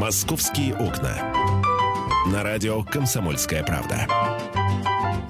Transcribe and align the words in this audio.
«Московские 0.00 0.74
окна». 0.76 1.12
На 2.32 2.42
радио 2.42 2.82
«Комсомольская 2.82 3.62
правда». 3.62 4.06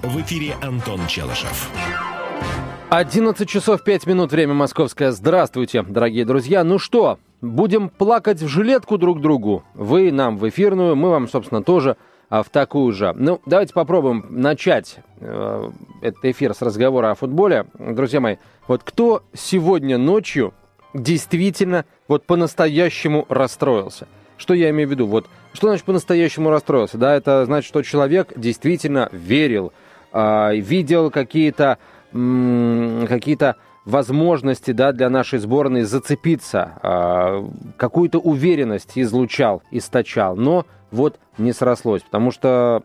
В 0.01 0.21
эфире 0.21 0.55
Антон 0.61 1.07
Челышев. 1.07 1.69
11 2.89 3.49
часов 3.49 3.83
5 3.83 4.07
минут, 4.07 4.31
время 4.31 4.53
московское. 4.53 5.11
Здравствуйте, 5.11 5.83
дорогие 5.83 6.23
друзья. 6.23 6.63
Ну 6.63 6.79
что, 6.79 7.19
будем 7.41 7.89
плакать 7.89 8.41
в 8.41 8.47
жилетку 8.47 8.97
друг 8.97 9.19
другу? 9.19 9.65
Вы 9.73 10.09
нам 10.09 10.37
в 10.37 10.47
эфирную, 10.47 10.95
мы 10.95 11.09
вам, 11.09 11.27
собственно, 11.27 11.61
тоже 11.61 11.97
а, 12.29 12.41
в 12.41 12.49
такую 12.49 12.93
же. 12.93 13.11
Ну, 13.13 13.41
давайте 13.45 13.73
попробуем 13.73 14.25
начать 14.29 14.99
э, 15.19 15.69
этот 16.01 16.23
эфир 16.23 16.53
с 16.53 16.61
разговора 16.61 17.11
о 17.11 17.15
футболе. 17.15 17.65
Друзья 17.77 18.21
мои, 18.21 18.37
вот 18.69 18.83
кто 18.85 19.23
сегодня 19.33 19.97
ночью 19.97 20.53
действительно 20.93 21.83
вот 22.07 22.25
по-настоящему 22.25 23.25
расстроился? 23.27 24.07
Что 24.41 24.55
я 24.55 24.71
имею 24.71 24.87
в 24.87 24.91
виду? 24.91 25.05
Вот 25.05 25.27
что 25.53 25.67
значит 25.67 25.85
по-настоящему 25.85 26.49
расстроился? 26.49 26.97
Да, 26.97 27.15
это 27.15 27.45
значит, 27.45 27.67
что 27.67 27.83
человек 27.83 28.33
действительно 28.35 29.07
верил, 29.11 29.71
э, 30.11 30.55
видел 30.55 31.11
какие-то 31.11 31.77
какие-то 32.11 33.55
возможности 33.85 34.71
да, 34.71 34.91
для 34.91 35.09
нашей 35.09 35.39
сборной 35.39 35.83
зацепиться, 35.83 36.73
э, 36.81 37.43
какую-то 37.77 38.17
уверенность 38.19 38.91
излучал, 38.95 39.61
источал, 39.71 40.35
но 40.35 40.65
вот 40.89 41.19
не 41.37 41.53
срослось, 41.53 42.01
потому 42.01 42.31
что 42.31 42.83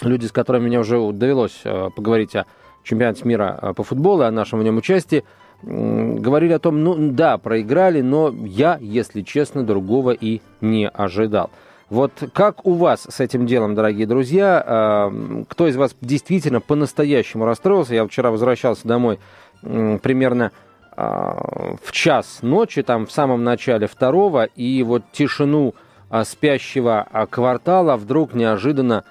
люди, 0.00 0.24
с 0.24 0.32
которыми 0.32 0.68
мне 0.68 0.78
уже 0.78 1.12
довелось 1.12 1.60
э, 1.64 1.90
поговорить 1.94 2.34
о 2.36 2.46
чемпионате 2.84 3.24
мира 3.24 3.74
по 3.76 3.82
футболу, 3.82 4.22
о 4.22 4.30
нашем 4.30 4.60
в 4.60 4.62
нем 4.62 4.78
участии, 4.78 5.24
говорили 5.62 6.52
о 6.52 6.58
том, 6.58 6.82
ну 6.82 6.96
да, 7.12 7.38
проиграли, 7.38 8.00
но 8.00 8.34
я, 8.44 8.78
если 8.80 9.22
честно, 9.22 9.62
другого 9.62 10.10
и 10.10 10.40
не 10.60 10.88
ожидал. 10.88 11.50
Вот 11.90 12.12
как 12.32 12.66
у 12.66 12.74
вас 12.74 13.06
с 13.10 13.18
этим 13.18 13.46
делом, 13.46 13.74
дорогие 13.74 14.06
друзья? 14.06 14.62
А, 14.64 15.44
кто 15.48 15.66
из 15.66 15.76
вас 15.76 15.96
действительно 16.00 16.60
по-настоящему 16.60 17.44
расстроился? 17.44 17.96
Я 17.96 18.06
вчера 18.06 18.30
возвращался 18.30 18.86
домой 18.86 19.18
примерно 19.60 20.52
а, 20.92 21.76
в 21.82 21.90
час 21.90 22.38
ночи, 22.42 22.82
там 22.82 23.06
в 23.06 23.12
самом 23.12 23.42
начале 23.42 23.88
второго, 23.88 24.44
и 24.44 24.84
вот 24.84 25.02
тишину 25.10 25.74
а, 26.08 26.24
спящего 26.24 27.08
квартала 27.28 27.96
вдруг 27.96 28.34
неожиданно 28.34 29.04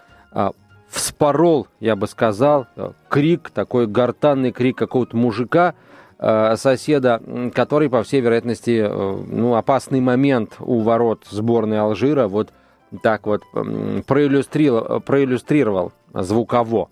вспорол, 0.89 1.67
я 1.79 1.95
бы 1.95 2.07
сказал, 2.07 2.67
крик, 3.09 3.49
такой 3.49 3.87
гортанный 3.87 4.51
крик 4.51 4.77
какого-то 4.77 5.17
мужика, 5.17 5.75
соседа, 6.57 7.21
который, 7.53 7.89
по 7.89 8.03
всей 8.03 8.19
вероятности, 8.21 8.83
э, 8.85 9.23
ну, 9.27 9.55
опасный 9.55 10.01
момент 10.01 10.55
у 10.59 10.81
ворот 10.81 11.25
сборной 11.29 11.79
Алжира 11.79 12.27
вот 12.27 12.49
так 13.01 13.25
вот 13.25 13.43
проиллюстрировал, 14.05 14.99
проиллюстрировал 14.99 15.93
звуково. 16.13 16.89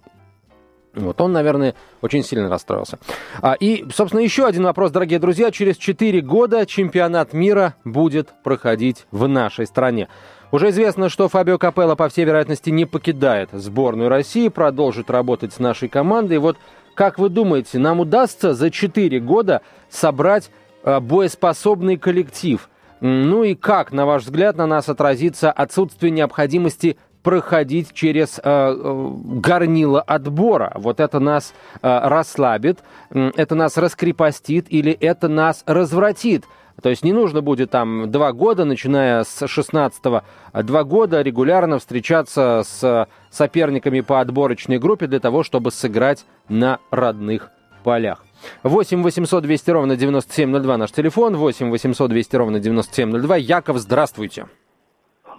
Вот 0.93 1.21
он, 1.21 1.31
наверное, 1.31 1.75
очень 2.01 2.23
сильно 2.23 2.49
расстроился. 2.49 2.97
А, 3.41 3.53
и, 3.53 3.85
собственно, 3.93 4.21
еще 4.21 4.45
один 4.45 4.63
вопрос, 4.63 4.91
дорогие 4.91 5.19
друзья. 5.19 5.51
Через 5.51 5.77
4 5.77 6.21
года 6.21 6.65
чемпионат 6.65 7.33
мира 7.33 7.75
будет 7.83 8.29
проходить 8.43 9.05
в 9.11 9.27
нашей 9.27 9.67
стране. 9.67 10.07
Уже 10.51 10.69
известно, 10.69 11.09
что 11.09 11.27
Фабио 11.27 11.57
Капелло, 11.57 11.95
по 11.95 12.09
всей 12.09 12.25
вероятности, 12.25 12.69
не 12.69 12.85
покидает 12.85 13.49
сборную 13.51 14.09
России, 14.09 14.47
продолжит 14.47 15.11
работать 15.11 15.53
с 15.53 15.59
нашей 15.59 15.89
командой. 15.89 16.37
Вот, 16.37 16.57
как 16.97 17.17
вы 17.19 17.29
думаете, 17.29 17.79
нам 17.79 17.99
удастся 18.01 18.53
за 18.53 18.71
4 18.71 19.19
года 19.21 19.61
собрать 19.89 20.49
а, 20.83 20.99
боеспособный 20.99 21.97
коллектив– 21.97 22.69
ну 22.99 23.43
и 23.43 23.55
как, 23.55 23.91
на 23.91 24.05
ваш 24.05 24.23
взгляд, 24.23 24.57
на 24.57 24.65
нас 24.65 24.89
отразится 24.89 25.51
отсутствие 25.51 26.11
необходимости 26.11 26.97
проходить 27.21 27.93
через 27.93 28.39
э, 28.39 28.41
э 28.43 29.11
горнило 29.41 30.01
отбора. 30.01 30.71
Вот 30.75 30.99
это 30.99 31.19
нас 31.19 31.53
э, 31.81 31.99
расслабит, 32.07 32.79
это 33.11 33.53
нас 33.53 33.77
раскрепостит 33.77 34.67
или 34.69 34.91
это 34.93 35.27
нас 35.27 35.63
развратит. 35.65 36.45
То 36.81 36.89
есть 36.89 37.03
не 37.03 37.11
нужно 37.11 37.41
будет 37.41 37.71
там 37.71 38.11
два 38.11 38.33
года, 38.33 38.63
начиная 38.63 39.23
с 39.23 39.41
16-го, 39.43 40.21
два 40.63 40.83
года 40.83 41.21
регулярно 41.21 41.79
встречаться 41.79 42.61
с 42.63 43.07
соперниками 43.31 44.01
по 44.01 44.19
отборочной 44.19 44.77
группе 44.77 45.07
для 45.07 45.19
того, 45.19 45.43
чтобы 45.43 45.71
сыграть 45.71 46.25
на 46.49 46.79
родных 46.91 47.51
полях. 47.83 48.23
8 48.63 49.01
800 49.01 49.43
200 49.43 49.71
ровно 49.71 49.95
9702 49.95 50.77
наш 50.77 50.91
телефон, 50.91 51.35
8 51.35 51.71
800 51.71 52.09
200 52.09 52.35
ровно 52.35 52.59
9702. 52.59 53.37
Яков, 53.37 53.77
здравствуйте. 53.77 54.47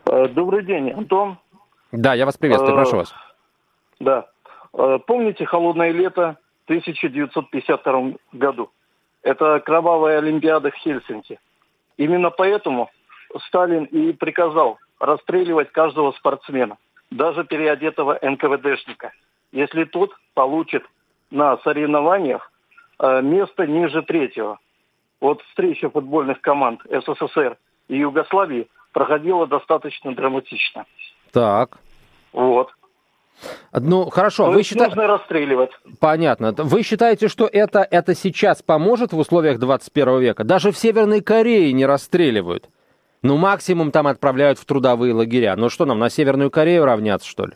Э, 0.07 0.29
добрый 0.29 0.65
день, 0.65 0.91
Антон. 0.91 1.39
Да, 1.93 2.15
я 2.15 2.27
вас 2.27 2.37
приветствую, 2.37 2.75
прошу 2.75 2.97
вас. 2.97 3.11
Э, 3.11 4.05
да. 4.05 4.27
Э, 4.73 4.99
помните 5.07 5.45
холодное 5.45 5.93
лето 5.93 6.37
в 6.65 6.71
1952 6.71 8.15
году? 8.33 8.71
Это 9.29 9.61
кровавая 9.61 10.19
Олимпиада 10.19 10.71
в 10.71 10.75
Хельсинки. 10.75 11.39
Именно 11.97 12.31
поэтому 12.31 12.91
Сталин 13.47 13.85
и 13.85 14.13
приказал 14.13 14.79
расстреливать 14.99 15.71
каждого 15.73 16.13
спортсмена, 16.13 16.79
даже 17.11 17.45
переодетого 17.45 18.19
НКВДшника, 18.23 19.13
если 19.53 19.85
тот 19.85 20.13
получит 20.35 20.85
на 21.31 21.57
соревнованиях 21.59 22.51
Э, 22.99 23.23
место 23.23 23.67
ниже 23.67 24.03
третьего. 24.03 24.59
Вот 25.21 25.43
встреча 25.43 25.89
футбольных 25.89 26.41
команд 26.41 26.81
СССР 26.85 27.57
и 27.89 27.97
Югославии 27.99 28.69
проходила 28.93 29.47
достаточно 29.47 30.15
драматично. 30.15 30.85
Так. 31.33 31.79
Вот. 32.33 32.73
Ну, 33.73 34.09
хорошо. 34.11 34.47
То 34.47 34.53
вы 34.53 34.63
считаете... 34.63 34.97
Нужно 34.97 35.07
расстреливать. 35.07 35.71
Понятно. 36.01 36.53
Вы 36.57 36.83
считаете, 36.83 37.29
что 37.29 37.49
это, 37.51 37.87
это 37.89 38.15
сейчас 38.15 38.63
поможет 38.63 39.13
в 39.13 39.19
условиях 39.19 39.59
21 39.59 40.19
века? 40.21 40.45
Даже 40.45 40.73
в 40.73 40.79
Северной 40.79 41.21
Корее 41.21 41.73
не 41.73 41.87
расстреливают. 41.87 42.69
Ну, 43.23 43.37
максимум 43.37 43.91
там 43.91 44.07
отправляют 44.07 44.59
в 44.59 44.65
трудовые 44.65 45.13
лагеря. 45.13 45.57
Ну 45.57 45.69
что 45.69 45.85
нам, 45.85 45.99
на 45.99 46.09
Северную 46.09 46.51
Корею 46.51 46.85
равняться, 46.85 47.29
что 47.29 47.47
ли? 47.47 47.53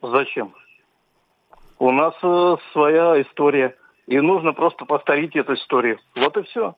Зачем? 0.00 0.54
У 1.78 1.90
нас 1.90 2.14
э, 2.22 2.56
своя 2.72 3.20
история. 3.22 3.76
И 4.06 4.20
нужно 4.20 4.52
просто 4.52 4.84
повторить 4.84 5.34
эту 5.36 5.54
историю. 5.54 5.98
Вот 6.16 6.36
и 6.36 6.42
все. 6.42 6.74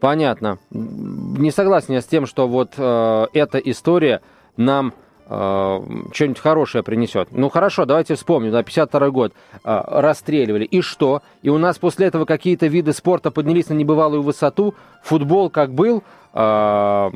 Понятно. 0.00 0.58
Не 0.70 1.50
согласен 1.50 1.94
я 1.94 2.00
с 2.00 2.06
тем, 2.06 2.26
что 2.26 2.46
вот 2.46 2.74
э, 2.76 3.26
эта 3.32 3.58
история 3.58 4.22
нам 4.56 4.92
что-нибудь 5.28 6.38
хорошее 6.38 6.82
принесет. 6.82 7.28
Ну 7.32 7.50
хорошо, 7.50 7.84
давайте 7.84 8.14
вспомним, 8.14 8.50
да, 8.50 8.62
52 8.62 9.10
год 9.10 9.32
э, 9.62 9.82
расстреливали. 9.86 10.64
И 10.64 10.80
что? 10.80 11.22
И 11.42 11.50
у 11.50 11.58
нас 11.58 11.78
после 11.78 12.06
этого 12.06 12.24
какие-то 12.24 12.66
виды 12.66 12.94
спорта 12.94 13.30
поднялись 13.30 13.68
на 13.68 13.74
небывалую 13.74 14.22
высоту. 14.22 14.74
Футбол 15.02 15.50
как 15.50 15.74
был, 15.74 16.02
а, 16.32 17.10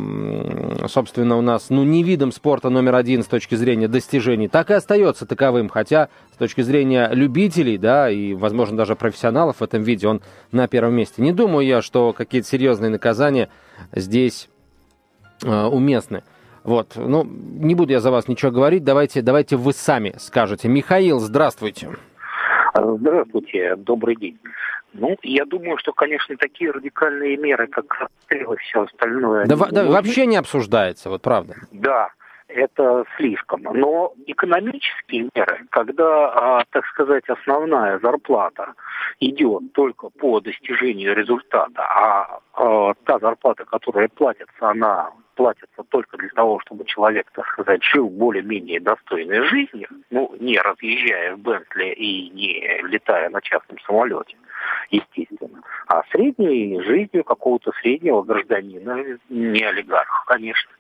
собственно, 0.89 1.37
у 1.37 1.43
нас, 1.43 1.71
ну, 1.71 1.85
не 1.85 2.03
видом 2.03 2.33
спорта 2.33 2.71
номер 2.71 2.97
один 2.97 3.23
с 3.23 3.27
точки 3.27 3.55
зрения 3.55 3.89
достижений, 3.89 4.49
так 4.49 4.71
и 4.71 4.75
остается 4.75 5.27
таковым, 5.27 5.69
хотя 5.69 6.09
с 6.35 6.37
точки 6.37 6.63
зрения 6.63 7.09
любителей, 7.13 7.79
да, 7.79 8.11
и, 8.11 8.35
возможно, 8.35 8.77
даже 8.77 8.97
профессионалов 8.97 9.59
в 9.59 9.63
этом 9.63 9.83
виде 9.83 10.09
он 10.09 10.23
на 10.51 10.67
первом 10.67 10.95
месте. 10.95 11.23
Не 11.23 11.33
думаю 11.33 11.67
я, 11.67 11.83
что 11.83 12.13
какие-то 12.13 12.49
серьезные 12.49 12.91
наказания 12.91 13.49
здесь 13.95 14.49
э, 15.45 15.65
уместны. 15.65 16.25
Вот, 16.65 16.93
ну, 16.97 17.25
не 17.25 17.75
буду 17.75 17.93
я 17.93 18.01
за 18.01 18.11
вас 18.11 18.29
ничего 18.29 18.53
говорить, 18.53 18.85
давайте, 18.85 19.21
давайте 19.23 19.57
вы 19.57 19.73
сами 19.73 20.15
скажете. 20.19 20.69
Михаил, 20.69 21.19
здравствуйте. 21.19 21.89
Здравствуйте, 22.75 23.77
добрый 23.77 24.17
день. 24.17 24.39
Ну, 24.95 25.17
я 25.23 25.45
думаю, 25.45 25.79
что, 25.79 25.93
конечно, 25.93 26.37
такие 26.37 26.71
радикальные 26.71 27.37
меры, 27.37 27.67
как 27.67 27.87
расстрел 27.95 28.53
и 28.53 28.57
все 28.59 28.83
остальное... 28.83 29.47
Да, 29.47 29.57
да 29.57 29.85
вообще 29.85 30.27
не 30.27 30.37
обсуждается, 30.37 31.09
вот 31.09 31.23
правда. 31.23 31.55
Да, 31.73 32.11
это 32.49 33.05
слишком. 33.17 33.63
Но 33.63 34.13
экономические 34.27 35.31
меры, 35.35 35.61
когда, 35.71 36.59
а, 36.59 36.65
так 36.71 36.85
сказать, 36.87 37.25
основная 37.29 37.99
зарплата 38.01 38.75
идет 39.21 39.73
только 39.73 40.11
по 40.11 40.41
достижению 40.41 41.17
результата, 41.17 41.83
а, 41.83 42.41
а 42.55 42.95
та 43.05 43.19
зарплата, 43.19 43.65
которая 43.65 44.09
платится, 44.09 44.69
она 44.69 45.11
платится 45.35 45.83
только 45.89 46.17
для 46.17 46.29
того, 46.31 46.61
чтобы 46.61 46.85
человек, 46.85 47.27
так 47.33 47.47
сказать, 47.49 47.83
жил 47.83 48.09
более-менее 48.09 48.81
достойной 48.81 49.43
жизнью, 49.47 49.89
ну, 50.11 50.35
не 50.41 50.59
разъезжая 50.59 51.37
в 51.37 51.41
Бентли 51.41 51.93
и 51.93 52.31
не 52.31 52.83
летая 52.89 53.31
на 53.31 53.41
частном 53.41 53.79
самолете, 53.81 54.37
естественно, 54.91 55.63
а 55.89 56.03
средней 56.11 56.81
жизнью 56.83 57.25
какого-то 57.25 57.73
среднего 57.81 58.23
гражданина, 58.23 59.19
не 59.29 59.63
олигарха, 59.63 60.25
конечно, 60.27 60.71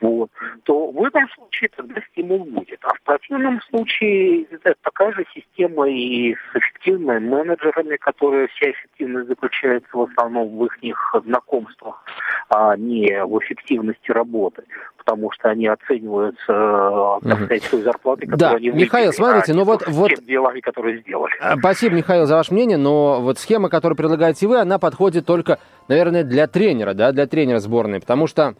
вот, 0.00 0.30
то 0.64 0.90
в 0.90 1.04
этом 1.04 1.28
случае 1.30 1.70
тогда 1.76 2.00
стимул 2.10 2.44
будет. 2.44 2.78
А 2.82 2.94
в 2.94 3.02
противном 3.02 3.60
случае 3.62 4.44
это 4.44 4.74
такая 4.82 5.12
же 5.12 5.24
система 5.34 5.88
и 5.88 6.34
с 6.34 6.56
эффективными 6.56 7.26
менеджерами, 7.28 7.96
которые 7.96 8.48
вся 8.48 8.70
эффективность 8.70 9.28
заключается 9.28 9.88
в 9.92 10.02
основном 10.02 10.56
в 10.56 10.66
их 10.66 11.14
знакомствах 11.24 12.04
а 12.48 12.76
не 12.76 13.24
в 13.24 13.38
эффективности 13.40 13.93
работы, 14.08 14.64
потому 14.96 15.30
что 15.32 15.50
они 15.50 15.66
оцениваются, 15.66 17.20
э, 17.22 17.28
так 17.28 17.44
сказать, 17.44 17.70
той 17.70 17.82
зарплатой, 17.82 18.26
которую 18.28 18.50
да. 18.50 18.56
они 18.56 18.68
Михаил, 18.70 19.10
выделили, 19.10 19.16
смотрите, 19.16 19.52
а 19.52 19.54
ну 19.54 19.64
вот, 19.64 19.86
вот... 19.88 20.10
делами, 20.24 20.60
которые 20.60 21.00
сделали. 21.00 21.32
А, 21.40 21.56
спасибо, 21.56 21.96
Михаил, 21.96 22.26
за 22.26 22.36
ваше 22.36 22.52
мнение, 22.52 22.78
но 22.78 23.20
вот 23.20 23.38
схема, 23.38 23.68
которую 23.68 23.96
предлагаете 23.96 24.46
вы, 24.46 24.58
она 24.58 24.78
подходит 24.78 25.26
только, 25.26 25.58
наверное, 25.88 26.24
для 26.24 26.46
тренера, 26.46 26.94
да, 26.94 27.12
для 27.12 27.26
тренера 27.26 27.58
сборной, 27.58 28.00
потому 28.00 28.26
что 28.26 28.54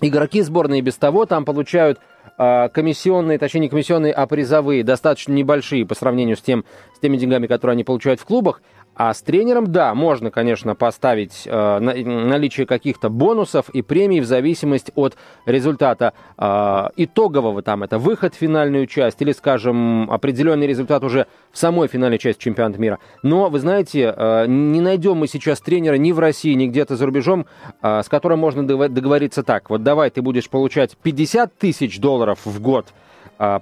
игроки 0.00 0.42
сборной 0.42 0.80
без 0.80 0.96
того 0.96 1.26
там 1.26 1.44
получают 1.44 2.00
а, 2.36 2.68
комиссионные, 2.68 3.38
точнее 3.38 3.62
не 3.62 3.68
комиссионные, 3.68 4.12
а 4.12 4.26
призовые, 4.26 4.82
достаточно 4.82 5.32
небольшие 5.32 5.86
по 5.86 5.94
сравнению 5.94 6.36
с, 6.36 6.40
тем, 6.40 6.64
с 6.96 7.00
теми 7.00 7.16
деньгами, 7.16 7.46
которые 7.46 7.74
они 7.74 7.84
получают 7.84 8.20
в 8.20 8.24
клубах. 8.24 8.62
А 9.02 9.14
с 9.14 9.22
тренером, 9.22 9.72
да, 9.72 9.94
можно, 9.94 10.30
конечно, 10.30 10.74
поставить 10.74 11.44
э, 11.46 11.78
наличие 11.78 12.66
каких-то 12.66 13.08
бонусов 13.08 13.70
и 13.70 13.80
премий 13.80 14.20
в 14.20 14.26
зависимости 14.26 14.92
от 14.94 15.16
результата 15.46 16.12
э, 16.36 16.88
итогового, 16.96 17.62
там, 17.62 17.82
это 17.82 17.96
выход 17.96 18.34
в 18.34 18.36
финальную 18.36 18.86
часть 18.86 19.22
или, 19.22 19.32
скажем, 19.32 20.10
определенный 20.10 20.66
результат 20.66 21.02
уже 21.02 21.28
в 21.50 21.56
самой 21.56 21.88
финальной 21.88 22.18
части 22.18 22.42
чемпионата 22.42 22.78
мира. 22.78 22.98
Но, 23.22 23.48
вы 23.48 23.60
знаете, 23.60 24.12
э, 24.14 24.44
не 24.46 24.82
найдем 24.82 25.16
мы 25.16 25.28
сейчас 25.28 25.62
тренера 25.62 25.94
ни 25.94 26.12
в 26.12 26.18
России, 26.18 26.52
ни 26.52 26.66
где-то 26.66 26.96
за 26.96 27.06
рубежом, 27.06 27.46
э, 27.80 28.02
с 28.02 28.08
которым 28.10 28.40
можно 28.40 28.66
договориться 28.66 29.42
так. 29.42 29.70
Вот 29.70 29.82
давай 29.82 30.10
ты 30.10 30.20
будешь 30.20 30.50
получать 30.50 30.98
50 31.02 31.56
тысяч 31.56 32.00
долларов 32.00 32.40
в 32.44 32.60
год– 32.60 32.88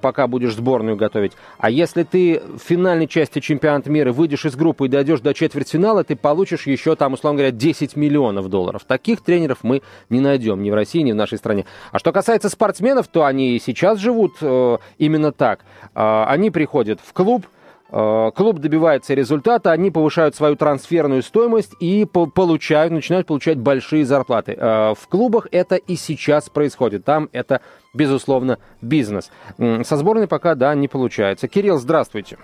пока 0.03 0.27
будешь 0.27 0.57
сборную 0.57 0.97
готовить. 0.97 1.33
А 1.59 1.71
если 1.71 2.03
ты 2.03 2.41
в 2.41 2.59
финальной 2.59 3.07
части 3.07 3.39
чемпионата 3.39 3.91
мира 3.91 4.13
выйдешь 4.13 4.45
из 4.45 4.57
группы 4.57 4.87
и 4.87 4.89
дойдешь 4.89 5.21
до 5.21 5.35
четвертьфинала, 5.35 6.03
ты 6.03 6.17
получишь 6.17 6.67
еще 6.67 6.97
там, 6.97 7.13
условно 7.13 7.39
говоря, 7.39 7.53
10 7.53 7.97
миллионов 7.97 8.49
долларов. 8.49 8.83
Таких 8.85 9.21
тренеров 9.21 9.59
мы 9.63 9.83
не 10.11 10.21
найдем 10.21 10.63
ни 10.63 10.71
в 10.71 10.75
России, 10.75 11.01
ни 11.01 11.13
в 11.13 11.17
нашей 11.17 11.39
стране. 11.39 11.65
А 11.93 11.99
что 11.99 12.13
касается 12.13 12.49
спортсменов, 12.49 13.09
то 13.09 13.25
они 13.25 13.59
сейчас 13.65 13.99
живут 13.99 14.37
э, 14.41 14.79
именно 14.99 15.33
так. 15.33 15.61
Э, 15.95 16.25
они 16.27 16.51
приходят 16.51 17.01
в 17.01 17.13
клуб, 17.13 17.47
клуб 17.91 18.59
добивается 18.59 19.15
результата, 19.15 19.71
они 19.71 19.91
повышают 19.91 20.35
свою 20.35 20.57
трансферную 20.57 21.23
стоимость 21.23 21.75
и 21.81 22.05
получают, 22.05 22.93
начинают 22.93 23.27
получать 23.27 23.59
большие 23.59 24.05
зарплаты. 24.05 24.53
Э, 24.53 24.95
в 24.95 25.09
клубах 25.09 25.47
это 25.53 25.77
и 25.77 25.97
сейчас 25.97 26.51
происходит. 26.51 27.05
Там 27.05 27.29
это, 27.33 27.61
безусловно, 27.95 28.59
бизнес. 28.83 29.31
Со 29.57 29.97
сборной 29.97 30.29
пока, 30.29 30.55
да, 30.55 30.75
не 30.75 30.89
получается. 30.89 31.49
Кирилл, 31.49 31.79
здравствуйте. 31.79 32.39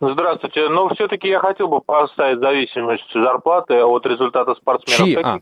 Здравствуйте. 0.00 0.68
Но 0.68 0.88
все-таки 0.90 1.28
я 1.28 1.40
хотел 1.40 1.68
бы 1.68 1.80
поставить 1.80 2.38
зависимость 2.38 3.10
зарплаты 3.12 3.82
от 3.82 4.04
результата 4.06 4.54
спортсменов. 4.54 5.06
Чьи? 5.06 5.16
А. 5.22 5.40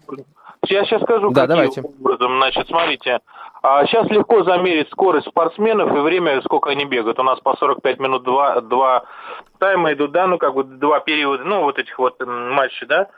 Я 0.69 0.85
сейчас 0.85 1.03
скажу, 1.03 1.31
да, 1.31 1.43
каким 1.43 1.49
давайте. 1.49 1.83
образом. 1.83 2.37
Значит, 2.37 2.69
смотрите, 2.69 3.21
сейчас 3.63 4.11
а, 4.11 4.15
легко 4.15 4.43
замерить 4.45 4.91
скорость 4.91 5.29
спортсменов 5.29 5.95
и 5.95 6.01
время, 6.01 6.41
сколько 6.43 6.71
они 6.71 6.85
бегают. 6.85 7.19
У 7.19 7.23
нас 7.23 7.41
по 7.41 7.57
45 7.57 7.99
минут 8.01 8.23
два, 8.23 8.61
два 8.61 9.05
тайма 9.59 9.93
идут, 9.93 10.13
да, 10.13 10.27
ну, 10.27 10.39
как 10.39 10.55
бы 10.55 10.65
два 10.65 11.01
периода, 11.01 11.45
ну, 11.45 11.63
вот 11.63 11.79
этих 11.79 11.99
вот 11.99 12.21
матчей, 12.27 12.87
да. 12.87 13.09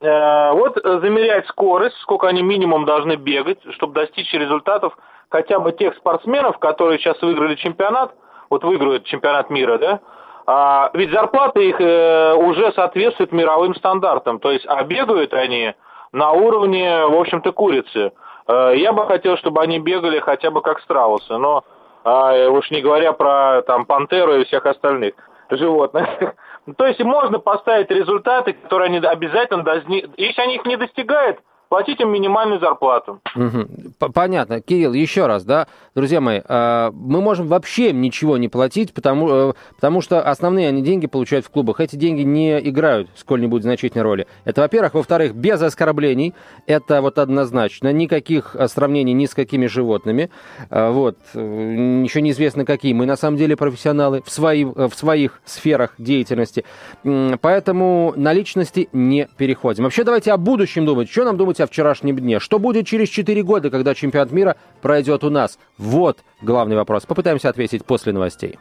Э, 0.00 0.52
вот 0.52 0.78
замерять 0.82 1.46
скорость, 1.48 1.96
сколько 2.02 2.28
они 2.28 2.42
минимум 2.42 2.84
должны 2.84 3.16
бегать, 3.16 3.58
чтобы 3.74 3.94
достичь 3.94 4.32
результатов 4.32 4.96
хотя 5.28 5.58
бы 5.58 5.72
тех 5.72 5.96
спортсменов, 5.96 6.58
которые 6.58 6.98
сейчас 6.98 7.20
выиграли 7.22 7.56
чемпионат, 7.56 8.14
вот 8.50 8.62
выиграют 8.62 9.04
чемпионат 9.04 9.50
мира, 9.50 9.78
да, 9.78 10.00
а, 10.46 10.90
ведь 10.94 11.10
зарплаты 11.10 11.68
их 11.68 11.80
э, 11.80 12.34
уже 12.34 12.72
соответствуют 12.72 13.32
мировым 13.32 13.74
стандартам, 13.74 14.38
то 14.38 14.52
есть, 14.52 14.64
а 14.68 14.84
бегают 14.84 15.34
они 15.34 15.74
на 16.12 16.32
уровне, 16.32 17.06
в 17.06 17.14
общем-то, 17.14 17.52
курицы. 17.52 18.12
Э, 18.46 18.72
я 18.76 18.92
бы 18.92 19.06
хотел, 19.06 19.36
чтобы 19.36 19.62
они 19.62 19.78
бегали 19.78 20.20
хотя 20.20 20.50
бы 20.50 20.62
как 20.62 20.80
страусы, 20.80 21.36
но 21.36 21.64
а, 22.04 22.48
уж 22.50 22.70
не 22.70 22.82
говоря 22.82 23.12
про 23.12 23.62
там 23.62 23.84
пантеру 23.84 24.36
и 24.36 24.44
всех 24.44 24.64
остальных 24.64 25.14
животных. 25.50 26.06
То 26.76 26.86
есть 26.86 27.00
можно 27.00 27.40
поставить 27.40 27.90
результаты, 27.90 28.52
которые 28.52 28.86
они 28.86 28.98
обязательно 28.98 29.64
должны... 29.64 30.04
Если 30.16 30.40
они 30.40 30.54
их 30.54 30.64
не 30.64 30.76
достигают, 30.76 31.40
платить 31.68 32.00
им 32.00 32.10
минимальную 32.10 32.60
зарплату. 32.60 33.20
Угу. 33.34 34.10
Понятно. 34.12 34.60
Кирилл, 34.60 34.92
еще 34.92 35.26
раз, 35.26 35.44
да, 35.44 35.66
друзья 35.94 36.20
мои, 36.20 36.40
а, 36.44 36.90
мы 36.92 37.20
можем 37.20 37.48
вообще 37.48 37.92
ничего 37.92 38.36
не 38.36 38.48
платить, 38.48 38.94
потому, 38.94 39.28
э, 39.28 39.52
потому 39.74 40.00
что 40.00 40.20
основные 40.22 40.68
они 40.68 40.82
деньги 40.82 41.06
получают 41.06 41.46
в 41.46 41.50
клубах. 41.50 41.80
Эти 41.80 41.96
деньги 41.96 42.22
не 42.22 42.58
играют 42.68 43.08
сколь-нибудь 43.16 43.62
значительной 43.62 44.04
роли. 44.04 44.26
Это, 44.44 44.60
во-первых. 44.60 44.94
Во-вторых, 44.94 45.34
без 45.34 45.60
оскорблений. 45.60 46.34
Это 46.66 47.02
вот 47.02 47.18
однозначно. 47.18 47.92
Никаких 47.92 48.54
э, 48.54 48.68
сравнений 48.68 49.12
ни 49.12 49.26
с 49.26 49.34
какими 49.34 49.66
животными. 49.66 50.30
А, 50.70 50.90
вот. 50.90 51.18
Еще 51.34 52.22
неизвестно 52.22 52.64
какие. 52.64 52.92
Мы 52.92 53.06
на 53.06 53.16
самом 53.16 53.36
деле 53.36 53.56
профессионалы 53.56 54.22
в, 54.22 54.30
свои, 54.30 54.64
в 54.64 54.92
своих 54.94 55.40
сферах 55.44 55.94
деятельности. 55.98 56.64
Поэтому 57.02 58.12
на 58.16 58.32
личности 58.32 58.88
не 58.92 59.28
переходим. 59.36 59.84
Вообще 59.84 60.04
давайте 60.04 60.32
о 60.32 60.36
будущем 60.36 60.86
думать. 60.86 61.10
Что 61.10 61.24
нам 61.24 61.36
думать 61.36 61.55
думать 61.56 61.60
о 61.60 61.66
вчерашнем 61.66 62.16
дне? 62.16 62.40
Что 62.40 62.58
будет 62.58 62.86
через 62.86 63.08
4 63.08 63.42
года, 63.42 63.70
когда 63.70 63.94
чемпионат 63.94 64.32
мира 64.32 64.56
пройдет 64.82 65.24
у 65.24 65.30
нас? 65.30 65.58
Вот 65.78 66.18
главный 66.42 66.76
вопрос. 66.76 67.06
Попытаемся 67.06 67.48
ответить 67.48 67.84
после 67.84 68.12
новостей. 68.12 68.58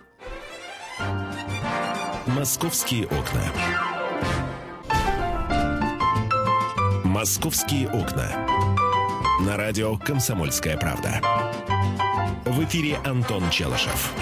Московские 2.28 3.06
окна. 3.06 3.42
Московские 7.04 7.88
окна. 7.88 8.28
На 9.46 9.58
радио 9.58 9.98
«Комсомольская 9.98 10.78
правда». 10.78 11.22
В 12.46 12.64
эфире 12.64 12.98
Антон 13.06 13.44
Челышев. 13.50 14.14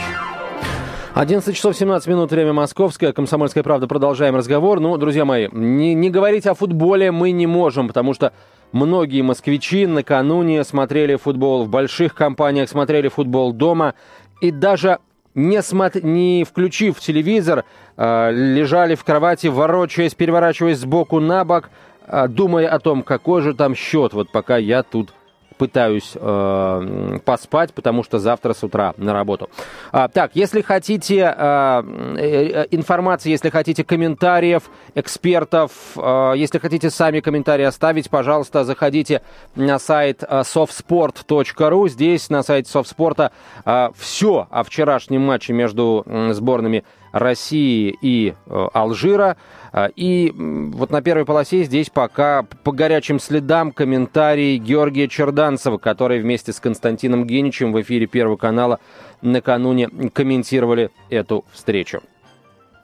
11 1.16 1.56
часов 1.56 1.78
17 1.78 2.08
минут, 2.08 2.31
время 2.31 2.54
московское. 2.54 3.14
Комсомольская 3.14 3.62
правда. 3.62 3.88
Продолжаем 3.88 4.36
разговор. 4.36 4.80
Ну, 4.80 4.98
друзья 4.98 5.25
мои, 5.25 5.48
не, 5.52 5.94
не 5.94 6.10
говорить 6.10 6.48
о 6.48 6.56
футболе 6.56 7.12
мы 7.12 7.30
не 7.30 7.46
можем, 7.46 7.88
потому 7.88 8.16
что 8.16 8.34
Многие 8.74 9.22
москвичи 9.22 9.86
накануне 9.86 10.64
смотрели 10.64 11.16
футбол 11.16 11.64
в 11.64 11.70
больших 11.70 12.16
компаниях, 12.16 12.68
смотрели 12.68 13.08
футбол 13.08 13.54
дома 13.54 13.94
и 14.42 14.50
даже 14.50 14.98
не, 15.36 15.62
смотр... 15.62 16.04
не 16.04 16.44
включив 16.44 17.00
телевизор, 17.00 17.66
э, 17.96 18.31
лежали 18.31 18.96
в 18.96 19.04
кровати, 19.04 19.46
ворочаясь, 19.46 20.16
переворачиваясь 20.16 20.80
сбоку 20.80 21.20
на 21.20 21.46
бок, 21.46 21.70
э, 22.08 22.28
думая 22.28 22.68
о 22.68 22.80
том, 22.80 23.04
какой 23.04 23.44
же 23.44 23.54
там 23.54 23.75
счет, 23.75 24.14
вот 24.14 24.31
пока 24.31 24.58
я 24.58 24.81
тут 24.81 25.14
пытаюсь 25.57 26.13
э, 26.15 27.19
поспать, 27.25 27.74
потому 27.74 28.03
что 28.03 28.19
завтра 28.19 28.53
с 28.53 28.63
утра 28.63 28.93
на 28.98 29.13
работу. 29.13 29.50
А, 29.91 30.07
так, 30.07 30.31
если 30.33 30.62
хотите 30.62 31.33
э, 31.36 31.83
э, 32.17 32.65
информации, 32.72 33.29
если 33.29 33.50
хотите 33.50 33.83
комментариев 33.83 34.63
экспертов, 34.95 35.72
э, 35.95 36.33
если 36.36 36.60
хотите 36.60 36.89
сами 36.89 37.19
комментарии 37.19 37.65
оставить, 37.65 38.10
пожалуйста, 38.10 38.63
заходите 38.63 39.22
на 39.55 39.79
сайт 39.79 40.24
э, 40.24 40.41
softsport.ru. 40.41 41.89
Здесь 41.89 42.29
на 42.29 42.43
сайте 42.43 42.69
софтспорта 42.69 43.31
э, 43.65 43.89
все 43.95 44.48
о 44.50 44.63
вчерашнем 44.63 45.22
матче 45.22 45.53
между 45.53 46.03
э, 46.05 46.33
сборными 46.33 46.83
России 47.13 47.96
и 48.01 48.34
э, 48.48 48.67
Алжира. 48.74 49.38
А, 49.72 49.86
и 49.96 50.34
вот 50.36 50.89
на 50.89 51.01
первой 51.01 51.25
полосе 51.25 51.63
здесь 51.63 51.89
пока 51.89 52.43
по 52.63 52.72
горячим 52.72 53.20
следам 53.20 53.72
комментарий 53.72 54.58
Георгия 54.58 55.08
Черданцева, 55.08 55.77
который 55.77 56.20
вместе 56.20 56.51
с 56.51 56.60
Константином 56.60 57.25
Геничем 57.25 57.72
в 57.72 57.79
эфире 57.82 58.08
Первого 58.08 58.36
канала 58.36 58.79
накануне 59.22 59.88
комментировали 60.12 60.89
эту 61.10 61.46
встречу. 61.51 62.01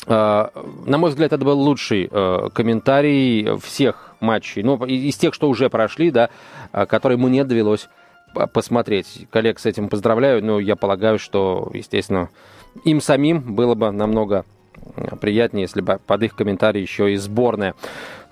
А, 0.05 0.51
на 0.86 1.00
мой 1.00 1.09
взгляд, 1.09 1.33
это 1.33 1.43
был 1.43 1.59
лучший 1.59 2.07
э, 2.09 2.50
комментарий 2.53 3.57
всех 3.59 4.15
матчей, 4.19 4.62
ну, 4.62 4.83
из 4.86 5.17
тех, 5.17 5.33
что 5.33 5.50
уже 5.50 5.69
прошли, 5.69 6.12
да, 6.12 6.29
которые 6.71 7.17
мне 7.17 7.43
довелось 7.45 7.89
посмотреть. 8.53 9.27
Коллег 9.31 9.59
с 9.59 9.65
этим 9.65 9.89
поздравляю, 9.89 10.43
но 10.43 10.59
я 10.59 10.75
полагаю, 10.75 11.19
что, 11.19 11.69
естественно, 11.74 12.29
им 12.83 13.01
самим 13.01 13.55
было 13.55 13.75
бы 13.75 13.91
намного 13.91 14.45
приятнее, 15.21 15.63
если 15.63 15.81
бы 15.81 16.00
под 16.05 16.24
их 16.24 16.36
комментарий 16.36 16.81
еще 16.81 17.13
и 17.13 17.15
сборная 17.17 17.75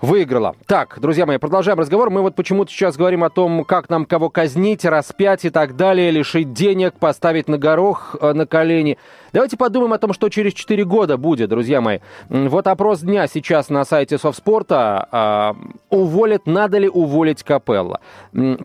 выиграла. 0.00 0.54
Так, 0.66 0.98
друзья 1.00 1.26
мои, 1.26 1.38
продолжаем 1.38 1.78
разговор. 1.78 2.10
Мы 2.10 2.22
вот 2.22 2.34
почему-то 2.34 2.70
сейчас 2.70 2.96
говорим 2.96 3.24
о 3.24 3.30
том, 3.30 3.64
как 3.64 3.88
нам 3.88 4.04
кого 4.04 4.30
казнить, 4.30 4.84
распять 4.84 5.44
и 5.44 5.50
так 5.50 5.76
далее, 5.76 6.10
лишить 6.10 6.52
денег, 6.52 6.94
поставить 6.94 7.48
на 7.48 7.58
горох, 7.58 8.16
э, 8.20 8.32
на 8.32 8.46
колени. 8.46 8.96
Давайте 9.32 9.56
подумаем 9.56 9.92
о 9.92 9.98
том, 9.98 10.12
что 10.12 10.28
через 10.28 10.54
4 10.54 10.84
года 10.84 11.16
будет, 11.16 11.50
друзья 11.50 11.80
мои. 11.80 11.98
Вот 12.28 12.66
опрос 12.66 13.00
дня 13.00 13.26
сейчас 13.26 13.68
на 13.68 13.84
сайте 13.84 14.18
Софтспорта. 14.18 15.08
А, 15.10 15.56
уволят, 15.90 16.46
надо 16.46 16.78
ли 16.78 16.88
уволить 16.88 17.42
Капелла? 17.42 18.00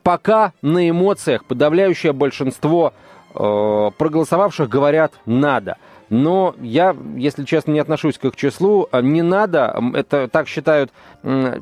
Пока 0.04 0.54
на 0.62 0.90
эмоциях 0.90 1.46
подавляющее 1.46 2.14
большинство 2.14 2.94
э, 3.34 3.92
проголосовавших 3.98 4.70
говорят 4.70 5.14
«надо». 5.26 5.78
Но 6.10 6.56
я, 6.62 6.96
если 7.16 7.44
честно, 7.44 7.72
не 7.72 7.80
отношусь 7.80 8.18
к 8.18 8.26
их 8.26 8.36
числу. 8.36 8.88
Не 8.94 9.22
надо, 9.22 9.82
это 9.94 10.28
так 10.28 10.48
считают 10.48 10.92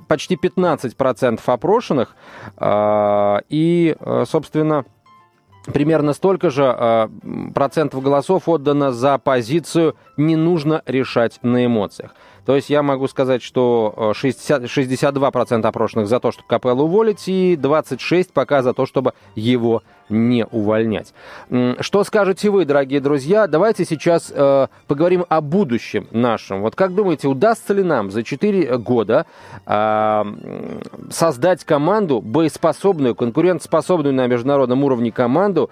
почти 0.08 0.36
15% 0.36 1.40
опрошенных, 1.46 2.16
и, 3.50 3.96
собственно, 4.26 4.86
примерно 5.66 6.14
столько 6.14 6.50
же 6.50 6.64
э, 6.64 7.08
процентов 7.54 8.02
голосов 8.02 8.48
отдано 8.48 8.92
за 8.92 9.18
позицию 9.18 9.96
«не 10.18 10.36
нужно 10.36 10.82
решать 10.86 11.40
на 11.44 11.66
эмоциях». 11.66 12.16
То 12.46 12.56
есть 12.56 12.70
я 12.70 12.82
могу 12.82 13.08
сказать, 13.08 13.44
что 13.44 14.14
60, 14.16 14.64
62% 14.64 15.66
опрошенных 15.66 16.08
за 16.08 16.20
то, 16.20 16.32
чтобы 16.32 16.48
Капеллу 16.48 16.86
уволить, 16.86 17.28
и 17.28 17.56
26% 17.56 18.30
пока 18.34 18.64
за 18.64 18.74
то, 18.74 18.86
чтобы 18.86 19.14
его 19.36 19.84
не 20.10 20.46
увольнять. 20.46 21.14
Что 21.80 22.04
скажете 22.04 22.50
вы, 22.50 22.66
дорогие 22.66 23.00
друзья? 23.00 23.48
Давайте 23.48 23.86
сейчас 23.86 24.32
э, 24.34 24.68
поговорим 24.88 25.26
о 25.30 25.42
будущем 25.42 26.08
нашем. 26.12 26.62
Вот 26.62 26.76
как 26.76 26.94
думаете, 26.94 27.28
удастся 27.28 27.74
ли 27.74 27.84
нам 27.84 28.12
за 28.12 28.24
4 28.24 28.78
года 28.78 29.26
э, 29.66 30.24
создать 31.10 31.64
команду, 31.64 32.22
боеспособную, 32.22 33.16
конкурентоспособную 33.16 34.14
на 34.14 34.28
международном 34.28 34.84
уровне 34.84 35.12
команду, 35.12 35.70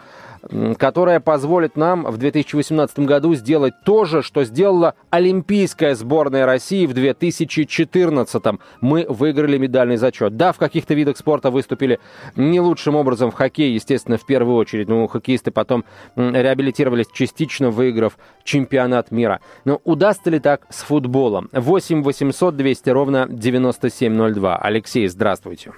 которая 0.77 1.19
позволит 1.19 1.75
нам 1.75 2.03
в 2.03 2.17
2018 2.17 2.99
году 2.99 3.33
сделать 3.35 3.73
то 3.83 4.05
же, 4.05 4.21
что 4.21 4.43
сделала 4.43 4.95
Олимпийская 5.09 5.95
сборная 5.95 6.45
России 6.45 6.85
в 6.85 6.93
2014. 6.93 8.43
Мы 8.81 9.05
выиграли 9.07 9.57
медальный 9.57 9.97
зачет. 9.97 10.37
Да, 10.37 10.51
в 10.51 10.57
каких-то 10.57 10.93
видах 10.93 11.17
спорта 11.17 11.51
выступили 11.51 11.99
не 12.35 12.59
лучшим 12.59 12.95
образом 12.95 13.31
в 13.31 13.35
хоккее, 13.35 13.73
естественно, 13.73 14.17
в 14.17 14.25
первую 14.25 14.55
очередь. 14.55 14.87
Но 14.87 15.07
хоккеисты 15.07 15.51
потом 15.51 15.85
реабилитировались 16.15 17.07
частично, 17.11 17.69
выиграв 17.69 18.17
чемпионат 18.43 19.11
мира. 19.11 19.39
Но 19.65 19.79
удастся 19.83 20.29
ли 20.29 20.39
так 20.39 20.65
с 20.69 20.83
футболом? 20.83 21.49
8 21.51 22.03
800 22.03 22.55
200 22.55 22.89
ровно 22.89 23.27
9702. 23.29 24.57
Алексей, 24.57 25.07
здравствуйте. 25.07 25.71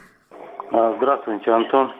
А, 0.71 0.95
здравствуйте, 0.97 1.51
Антон. 1.51 1.91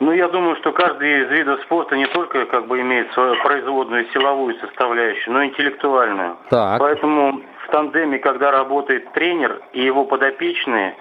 Ну, 0.00 0.12
я 0.12 0.28
думаю, 0.28 0.56
что 0.56 0.72
каждый 0.72 1.24
из 1.24 1.30
видов 1.30 1.60
спорта 1.60 1.94
не 1.94 2.06
только 2.06 2.46
как 2.46 2.66
бы 2.66 2.80
имеет 2.80 3.12
свою 3.12 3.36
производную 3.42 4.06
силовую 4.06 4.56
составляющую, 4.56 5.34
но 5.34 5.42
и 5.42 5.48
интеллектуальную. 5.48 6.38
Так. 6.48 6.80
Поэтому 6.80 7.42
в 7.66 7.70
тандеме, 7.70 8.18
когда 8.18 8.50
работает 8.50 9.12
тренер 9.12 9.60
и 9.74 9.82
его 9.82 10.06
подопечные, 10.06 10.96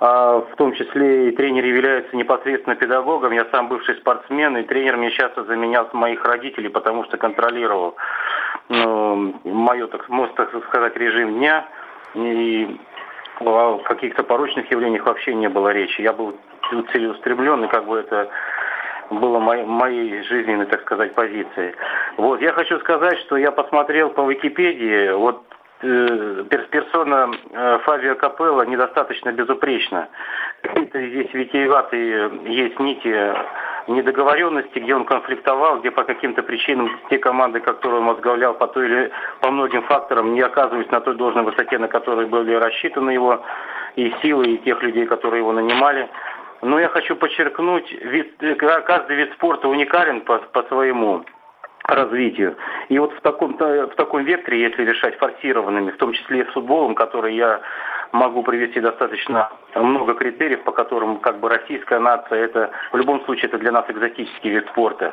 а 0.00 0.40
в 0.40 0.56
том 0.56 0.72
числе 0.72 1.28
и 1.28 1.36
тренер 1.36 1.64
является 1.64 2.16
непосредственно 2.16 2.74
педагогом. 2.74 3.30
Я 3.32 3.46
сам 3.52 3.68
бывший 3.68 3.94
спортсмен, 3.94 4.56
и 4.56 4.64
тренер 4.64 4.96
мне 4.96 5.12
часто 5.12 5.44
заменял 5.44 5.88
моих 5.92 6.24
родителей, 6.24 6.68
потому 6.68 7.04
что 7.04 7.18
контролировал 7.18 7.94
ну, 8.68 9.34
мое, 9.44 9.86
так, 9.86 10.08
можно 10.08 10.34
так 10.34 10.50
сказать, 10.64 10.96
режим 10.96 11.34
дня. 11.34 11.68
И 12.14 12.80
о 13.38 13.78
каких-то 13.78 14.24
порочных 14.24 14.68
явлениях 14.72 15.06
вообще 15.06 15.34
не 15.34 15.48
было 15.48 15.68
речи. 15.68 16.00
Я 16.00 16.12
был 16.12 16.34
целеустремлен, 16.92 17.64
и 17.64 17.68
как 17.68 17.86
бы 17.86 17.98
это 17.98 18.28
было 19.10 19.38
моей, 19.38 19.64
моей 19.64 20.22
жизненной, 20.22 20.66
так 20.66 20.82
сказать, 20.82 21.14
позицией. 21.14 21.74
Вот, 22.16 22.40
я 22.40 22.52
хочу 22.52 22.78
сказать, 22.80 23.18
что 23.20 23.36
я 23.36 23.50
посмотрел 23.50 24.10
по 24.10 24.28
Википедии, 24.30 25.12
вот 25.12 25.44
э, 25.82 26.44
персона 26.70 27.30
э, 27.50 27.78
Фабио 27.84 28.14
Капелло 28.14 28.62
недостаточно 28.62 29.32
безупречна. 29.32 30.08
Здесь 30.94 31.32
витиеватые 31.32 32.30
есть 32.46 32.78
нити 32.78 33.34
недоговоренности, 33.88 34.78
где 34.78 34.94
он 34.94 35.04
конфликтовал, 35.04 35.80
где 35.80 35.90
по 35.90 36.04
каким-то 36.04 36.42
причинам 36.42 36.90
те 37.10 37.18
команды, 37.18 37.60
которые 37.60 38.00
он 38.00 38.06
возглавлял 38.06 38.54
по 38.54 38.66
той 38.68 38.86
или 38.86 39.10
по 39.40 39.50
многим 39.50 39.82
факторам, 39.82 40.34
не 40.34 40.40
оказывались 40.40 40.90
на 40.90 41.00
той 41.00 41.16
должной 41.16 41.44
высоте, 41.44 41.78
на 41.78 41.88
которой 41.88 42.26
были 42.26 42.54
рассчитаны 42.54 43.10
его 43.10 43.42
и 43.96 44.12
силы, 44.22 44.46
и 44.46 44.58
тех 44.58 44.82
людей, 44.82 45.06
которые 45.06 45.40
его 45.40 45.52
нанимали. 45.52 46.08
Но 46.62 46.78
я 46.78 46.88
хочу 46.88 47.16
подчеркнуть, 47.16 47.90
вид, 47.90 48.36
каждый 48.86 49.16
вид 49.16 49.32
спорта 49.32 49.68
уникален 49.68 50.20
по, 50.20 50.38
по 50.38 50.62
своему 50.64 51.24
развитию. 51.84 52.56
И 52.88 52.98
вот 52.98 53.12
в 53.12 53.20
таком, 53.20 53.56
в 53.58 53.94
таком 53.96 54.24
векторе, 54.24 54.62
если 54.62 54.84
решать 54.84 55.18
форсированными, 55.18 55.90
в 55.90 55.96
том 55.96 56.12
числе 56.12 56.42
и 56.42 56.44
с 56.44 56.52
футболом, 56.52 56.94
который 56.94 57.34
я 57.34 57.60
могу 58.12 58.42
привести 58.42 58.80
достаточно 58.80 59.50
много 59.74 60.14
критериев, 60.14 60.62
по 60.62 60.72
которым 60.72 61.18
как 61.18 61.40
бы 61.40 61.48
российская 61.48 61.98
нация, 61.98 62.44
это 62.44 62.70
в 62.92 62.96
любом 62.96 63.24
случае 63.24 63.46
это 63.46 63.58
для 63.58 63.72
нас 63.72 63.84
экзотический 63.88 64.50
вид 64.50 64.66
спорта. 64.68 65.12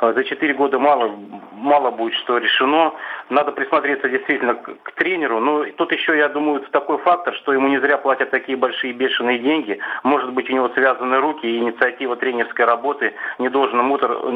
А 0.00 0.12
за 0.12 0.24
четыре 0.24 0.54
года 0.54 0.78
мало, 0.78 1.14
мало 1.52 1.90
будет 1.90 2.14
что 2.14 2.38
решено. 2.38 2.92
Надо 3.28 3.52
присмотреться 3.52 4.08
действительно 4.08 4.54
к, 4.54 4.92
тренеру. 4.96 5.40
Но 5.40 5.64
тут 5.76 5.92
еще, 5.92 6.16
я 6.16 6.28
думаю, 6.28 6.60
такой 6.72 6.98
фактор, 6.98 7.34
что 7.34 7.52
ему 7.52 7.68
не 7.68 7.78
зря 7.78 7.96
платят 7.98 8.30
такие 8.30 8.58
большие 8.58 8.92
бешеные 8.92 9.38
деньги. 9.38 9.78
Может 10.02 10.32
быть, 10.32 10.50
у 10.50 10.52
него 10.52 10.68
связаны 10.70 11.18
руки, 11.18 11.46
и 11.46 11.58
инициатива 11.58 12.16
тренерской 12.16 12.64
работы 12.64 13.14
не 13.38 13.48
должным, 13.48 13.88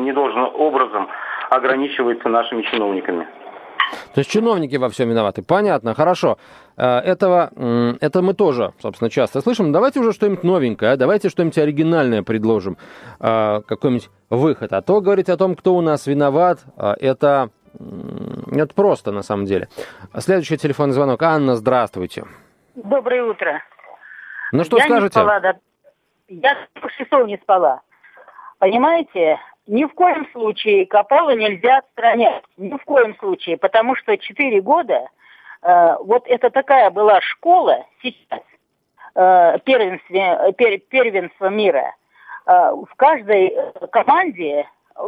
не 0.04 0.12
должным 0.12 0.50
образом 0.54 1.08
ограничивается 1.50 2.28
нашими 2.28 2.62
чиновниками. 2.62 3.26
То 4.14 4.20
есть 4.20 4.30
чиновники 4.30 4.76
во 4.76 4.88
всем 4.88 5.08
виноваты. 5.08 5.42
Понятно, 5.42 5.94
хорошо. 5.94 6.38
Э, 6.76 6.98
этого, 6.98 7.50
это 8.00 8.22
мы 8.22 8.34
тоже, 8.34 8.72
собственно, 8.80 9.10
часто 9.10 9.40
слышим. 9.40 9.72
Давайте 9.72 10.00
уже 10.00 10.12
что-нибудь 10.12 10.44
новенькое, 10.44 10.92
а? 10.92 10.96
давайте 10.96 11.28
что-нибудь 11.28 11.58
оригинальное 11.58 12.22
предложим, 12.22 12.76
э, 13.20 13.60
какой-нибудь 13.66 14.10
выход. 14.30 14.72
А 14.72 14.82
то 14.82 15.00
говорить 15.00 15.28
о 15.28 15.36
том, 15.36 15.54
кто 15.54 15.74
у 15.74 15.80
нас 15.80 16.06
виноват, 16.06 16.60
э, 16.76 16.94
это, 17.00 17.50
это 18.50 18.74
просто 18.74 19.12
на 19.12 19.22
самом 19.22 19.46
деле. 19.46 19.68
Следующий 20.18 20.56
телефонный 20.56 20.94
звонок. 20.94 21.22
Анна, 21.22 21.56
здравствуйте. 21.56 22.24
Доброе 22.74 23.24
утро. 23.24 23.62
Ну 24.52 24.64
что 24.64 24.78
Я 24.78 24.84
скажете? 24.84 25.18
Не 25.18 25.24
спала, 25.24 25.40
да. 25.40 25.54
Я 26.28 26.56
часов 26.96 27.26
не 27.26 27.36
спала. 27.38 27.80
Понимаете, 28.58 29.38
ни 29.66 29.84
в 29.84 29.94
коем 29.94 30.28
случае 30.32 30.86
Капала 30.86 31.34
нельзя 31.34 31.78
отстранять. 31.78 32.44
Ни 32.56 32.76
в 32.76 32.84
коем 32.84 33.16
случае. 33.16 33.56
Потому 33.56 33.96
что 33.96 34.16
четыре 34.18 34.60
года, 34.60 35.08
э, 35.62 35.96
вот 36.00 36.26
это 36.26 36.50
такая 36.50 36.90
была 36.90 37.20
школа 37.20 37.86
сейчас, 38.02 38.42
э, 39.14 39.58
пер, 39.64 40.78
первенство 40.88 41.46
мира. 41.48 41.94
Э, 42.46 42.72
в 42.72 42.94
каждой 42.96 43.56
команде 43.90 44.66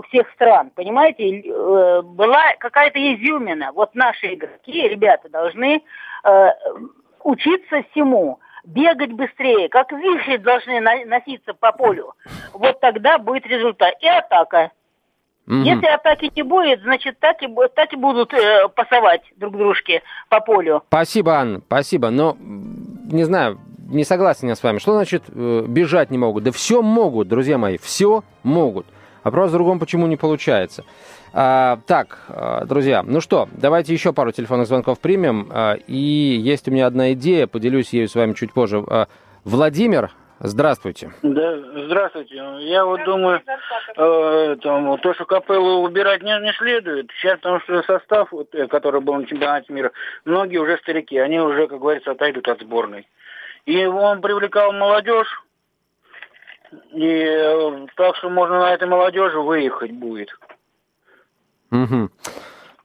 всех 0.08 0.30
стран, 0.32 0.70
понимаете, 0.74 1.40
э, 1.40 2.02
была 2.02 2.54
какая-то 2.58 2.98
изюмина. 2.98 3.72
Вот 3.72 3.94
наши 3.94 4.34
игроки, 4.34 4.88
ребята, 4.88 5.28
должны 5.28 5.82
э, 6.24 6.48
учиться 7.22 7.82
всему 7.90 8.40
бегать 8.66 9.12
быстрее, 9.12 9.68
как 9.68 9.92
вихри 9.92 10.36
должны 10.36 10.80
носиться 10.80 11.54
по 11.54 11.72
полю. 11.72 12.14
Вот 12.52 12.80
тогда 12.80 13.18
будет 13.18 13.46
результат. 13.46 13.94
И 14.00 14.06
атака. 14.06 14.72
Угу. 15.46 15.58
Если 15.58 15.86
атаки 15.86 16.30
не 16.34 16.42
будет, 16.42 16.82
значит, 16.82 17.18
так 17.20 17.40
и, 17.42 17.48
так 17.74 17.92
и 17.92 17.96
будут 17.96 18.34
э, 18.34 18.68
пасовать 18.74 19.22
друг 19.36 19.56
дружке 19.56 20.02
по 20.28 20.40
полю. 20.40 20.82
Спасибо, 20.88 21.36
Анна, 21.36 21.60
спасибо. 21.64 22.10
Но, 22.10 22.36
не 22.40 23.22
знаю, 23.22 23.60
не 23.88 24.04
согласен 24.04 24.48
я 24.48 24.56
с 24.56 24.62
вами. 24.62 24.78
Что 24.78 24.94
значит 24.94 25.22
э, 25.28 25.64
бежать 25.68 26.10
не 26.10 26.18
могут? 26.18 26.42
Да 26.42 26.50
все 26.50 26.82
могут, 26.82 27.28
друзья 27.28 27.58
мои, 27.58 27.78
все 27.78 28.24
могут. 28.42 28.86
Вопрос 29.22 29.50
в 29.50 29.52
другом, 29.54 29.78
почему 29.78 30.08
не 30.08 30.16
получается. 30.16 30.84
А, 31.38 31.80
так, 31.86 32.20
а, 32.30 32.64
друзья, 32.64 33.02
ну 33.02 33.20
что, 33.20 33.46
давайте 33.52 33.92
еще 33.92 34.14
пару 34.14 34.32
телефонных 34.32 34.68
звонков 34.68 34.98
примем. 35.00 35.50
А, 35.52 35.74
и 35.74 35.94
есть 35.94 36.66
у 36.66 36.70
меня 36.70 36.86
одна 36.86 37.12
идея, 37.12 37.46
поделюсь 37.46 37.90
ею 37.92 38.08
с 38.08 38.14
вами 38.14 38.32
чуть 38.32 38.54
позже. 38.54 38.82
А, 38.88 39.06
Владимир, 39.44 40.12
здравствуйте. 40.40 41.12
Да, 41.22 41.58
здравствуйте. 41.88 42.36
Я 42.60 42.86
вот 42.86 43.04
думаю, 43.04 43.42
э, 43.98 44.56
там, 44.62 44.96
то, 44.96 45.12
что 45.12 45.26
капеллу 45.26 45.82
убирать 45.82 46.22
не, 46.22 46.40
не 46.40 46.54
следует. 46.54 47.10
Сейчас, 47.20 47.36
потому 47.40 47.60
что 47.60 47.82
состав, 47.82 48.32
вот, 48.32 48.54
э, 48.54 48.66
который 48.66 49.02
был 49.02 49.16
на 49.16 49.26
чемпионате 49.26 49.70
мира, 49.74 49.92
многие 50.24 50.56
уже 50.56 50.78
старики, 50.78 51.18
они 51.18 51.38
уже, 51.38 51.66
как 51.66 51.80
говорится, 51.80 52.12
отойдут 52.12 52.48
от 52.48 52.62
сборной. 52.62 53.06
И 53.66 53.84
он 53.84 54.22
привлекал 54.22 54.72
молодежь, 54.72 55.42
и 56.94 57.06
э, 57.06 57.86
так 57.94 58.16
что 58.16 58.30
можно 58.30 58.60
на 58.60 58.72
этой 58.72 58.88
молодежи 58.88 59.38
выехать 59.38 59.92
будет. 59.92 60.30
Угу. 61.70 62.10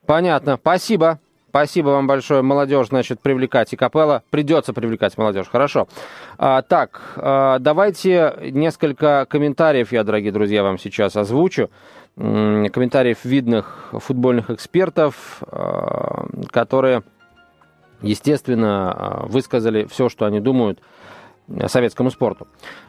Понятно. 0.06 0.58
Спасибо. 0.58 1.20
Спасибо 1.50 1.90
вам 1.90 2.08
большое. 2.08 2.42
Молодежь, 2.42 2.88
значит, 2.88 3.20
привлекать 3.20 3.74
и 3.74 3.76
капелла. 3.76 4.24
Придется 4.30 4.72
привлекать 4.72 5.18
молодежь. 5.18 5.48
Хорошо. 5.52 5.90
А, 6.38 6.62
так, 6.62 7.02
а, 7.18 7.60
давайте 7.60 8.36
несколько 8.52 9.28
комментариев 9.30 9.92
я, 9.92 10.06
дорогие 10.06 10.32
друзья, 10.32 10.64
вам 10.64 10.78
сейчас 10.78 11.18
озвучу. 11.18 11.70
Комментариев 12.16 13.26
видных 13.26 13.90
футбольных 13.92 14.50
экспертов, 14.50 15.44
а, 15.48 16.28
которые, 16.52 17.04
естественно, 18.02 18.92
а, 18.92 19.26
высказали 19.26 19.84
все, 19.86 20.08
что 20.08 20.26
они 20.26 20.40
думают 20.40 20.80
советскому 21.67 22.12
спорту. 22.12 22.48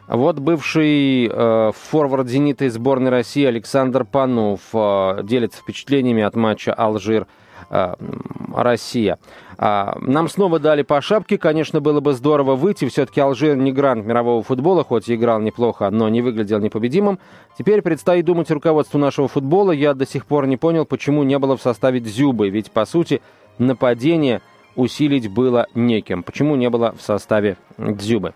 Вот 0.09 0.39
бывший 0.39 1.29
э, 1.29 1.73
форвард 1.75 2.29
«Зенита» 2.29 2.65
из 2.65 2.75
сборной 2.75 3.11
России 3.11 3.45
Александр 3.45 4.05
Панов 4.05 4.61
э, 4.73 5.21
делится 5.23 5.61
впечатлениями 5.61 6.23
от 6.23 6.37
матча 6.37 6.73
«Алжир» 6.73 7.27
э, 7.71 7.95
Россия. 8.55 9.19
А, 9.59 9.97
нам 10.01 10.29
снова 10.29 10.59
дали 10.59 10.83
по 10.83 11.01
шапке. 11.01 11.39
Конечно, 11.39 11.81
было 11.81 12.01
бы 12.01 12.13
здорово 12.15 12.57
выйти. 12.57 12.89
Все-таки 12.89 13.21
Алжир 13.21 13.57
не 13.57 13.73
грант 13.73 14.05
мирового 14.05 14.43
футбола, 14.43 14.85
хоть 14.85 15.09
и 15.09 15.15
играл 15.15 15.41
неплохо, 15.41 15.89
но 15.91 16.09
не 16.09 16.21
выглядел 16.21 16.59
непобедимым. 16.59 17.19
Теперь 17.57 17.83
предстоит 17.83 18.25
думать 18.25 18.51
руководству 18.51 18.99
нашего 18.99 19.29
футбола. 19.29 19.73
Я 19.73 19.95
до 19.95 20.07
сих 20.07 20.27
пор 20.27 20.47
не 20.47 20.57
понял, 20.57 20.85
почему 20.85 21.23
не 21.23 21.39
было 21.39 21.57
в 21.57 21.63
составе 21.63 22.01
Дзюбы. 22.01 22.49
Ведь, 22.51 22.71
по 22.71 22.85
сути, 22.85 23.23
нападение– 23.59 24.43
усилить 24.77 25.29
было 25.29 25.67
неким. 25.75 26.23
Почему 26.23 26.57
не 26.57 26.71
было 26.71 26.95
в 26.97 27.03
составе 27.03 27.57
Дзюбы? 27.79 28.35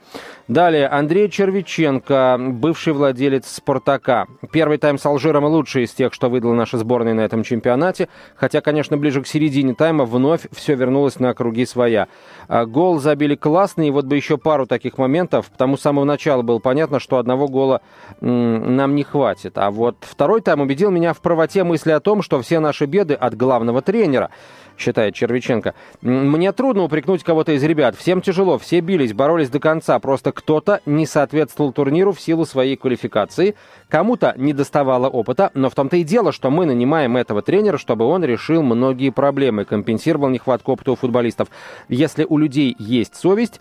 Далее, 0.49 0.87
Андрей 0.87 1.28
Червиченко, 1.28 2.37
бывший 2.38 2.93
владелец 2.93 3.49
«Спартака». 3.49 4.26
Первый 4.52 4.78
тайм 4.78 4.97
с 4.97 5.05
Алжиром 5.05 5.45
лучший 5.47 5.85
из 5.85 5.93
тех, 5.93 6.14
что 6.14 6.28
выдала 6.28 6.55
наша 6.55 6.78
сборная 6.78 7.14
на 7.14 7.23
этом 7.23 7.43
чемпионате. 7.43 8.09
Хотя, 8.37 8.61
конечно, 8.61 8.97
ближе 8.97 9.23
к 9.23 9.26
середине 9.26 9.75
тайма 9.75 10.05
вновь 10.05 10.43
все 10.52 10.76
вернулось 10.76 11.19
на 11.19 11.35
круги 11.35 11.66
своя. 11.66 12.07
А, 12.47 12.64
гол 12.64 13.00
забили 13.00 13.35
классный, 13.35 13.88
и 13.88 13.90
вот 13.90 14.05
бы 14.05 14.14
еще 14.14 14.38
пару 14.38 14.66
таких 14.66 14.99
моментов. 14.99 15.50
Потому 15.50 15.76
с 15.76 15.81
самого 15.81 16.05
начала 16.05 16.43
было 16.43 16.61
понятно, 16.61 17.00
что 17.00 17.19
одного 17.19 17.49
гола 17.49 17.81
нам 18.21 18.95
не 18.95 19.02
хватит. 19.02 19.59
А 19.59 19.73
вот 19.73 19.97
второй 20.02 20.43
тайм 20.43 20.61
убедил 20.61 20.93
меня 20.93 21.12
в 21.12 21.21
правоте 21.21 21.64
мысли 21.64 21.90
о 21.90 21.99
том, 21.99 22.23
что 22.23 22.40
все 22.40 22.61
наши 22.61 22.87
беды 22.87 23.14
от 23.14 23.37
главного 23.37 23.83
тренера– 23.83 24.31
считает 24.78 25.14
Червиченко. 25.14 25.75
Мне 26.02 26.52
трудно 26.52 26.85
упрекнуть 26.85 27.25
кого-то 27.25 27.52
из 27.52 27.62
ребят. 27.62 27.97
Всем 27.97 28.21
тяжело, 28.21 28.59
все 28.59 28.80
бились, 28.80 29.12
боролись 29.12 29.50
до 29.50 29.61
конца. 29.61 29.99
Просто 29.99 30.33
кто-то 30.33 30.80
не 30.87 31.06
соответствовал 31.06 31.73
турниру 31.73 32.12
в 32.12 32.21
силу 32.21 32.45
своей 32.45 32.76
квалификации. 32.76 33.54
Кому-то 33.88 34.35
не 34.37 34.52
доставало 34.52 35.09
опыта, 35.09 35.50
но 35.54 35.71
в 35.71 35.75
том-то 35.75 35.97
и 35.97 36.04
дело, 36.04 36.33
что 36.33 36.50
мы 36.50 36.66
нанимаем 36.66 37.16
этого 37.16 37.42
тренера, 37.42 37.78
чтобы 37.78 38.04
он 38.04 38.25
решил 38.25 38.62
многие 38.62 39.11
проблемы, 39.11 39.64
компенсировал 39.64 40.28
нехватку 40.28 40.73
опыта 40.73 40.92
у 40.92 40.97
футболистов. 40.97 41.49
Если 41.88 42.25
у 42.25 42.38
людей 42.38 42.75
есть 42.78 43.14
совесть, 43.16 43.61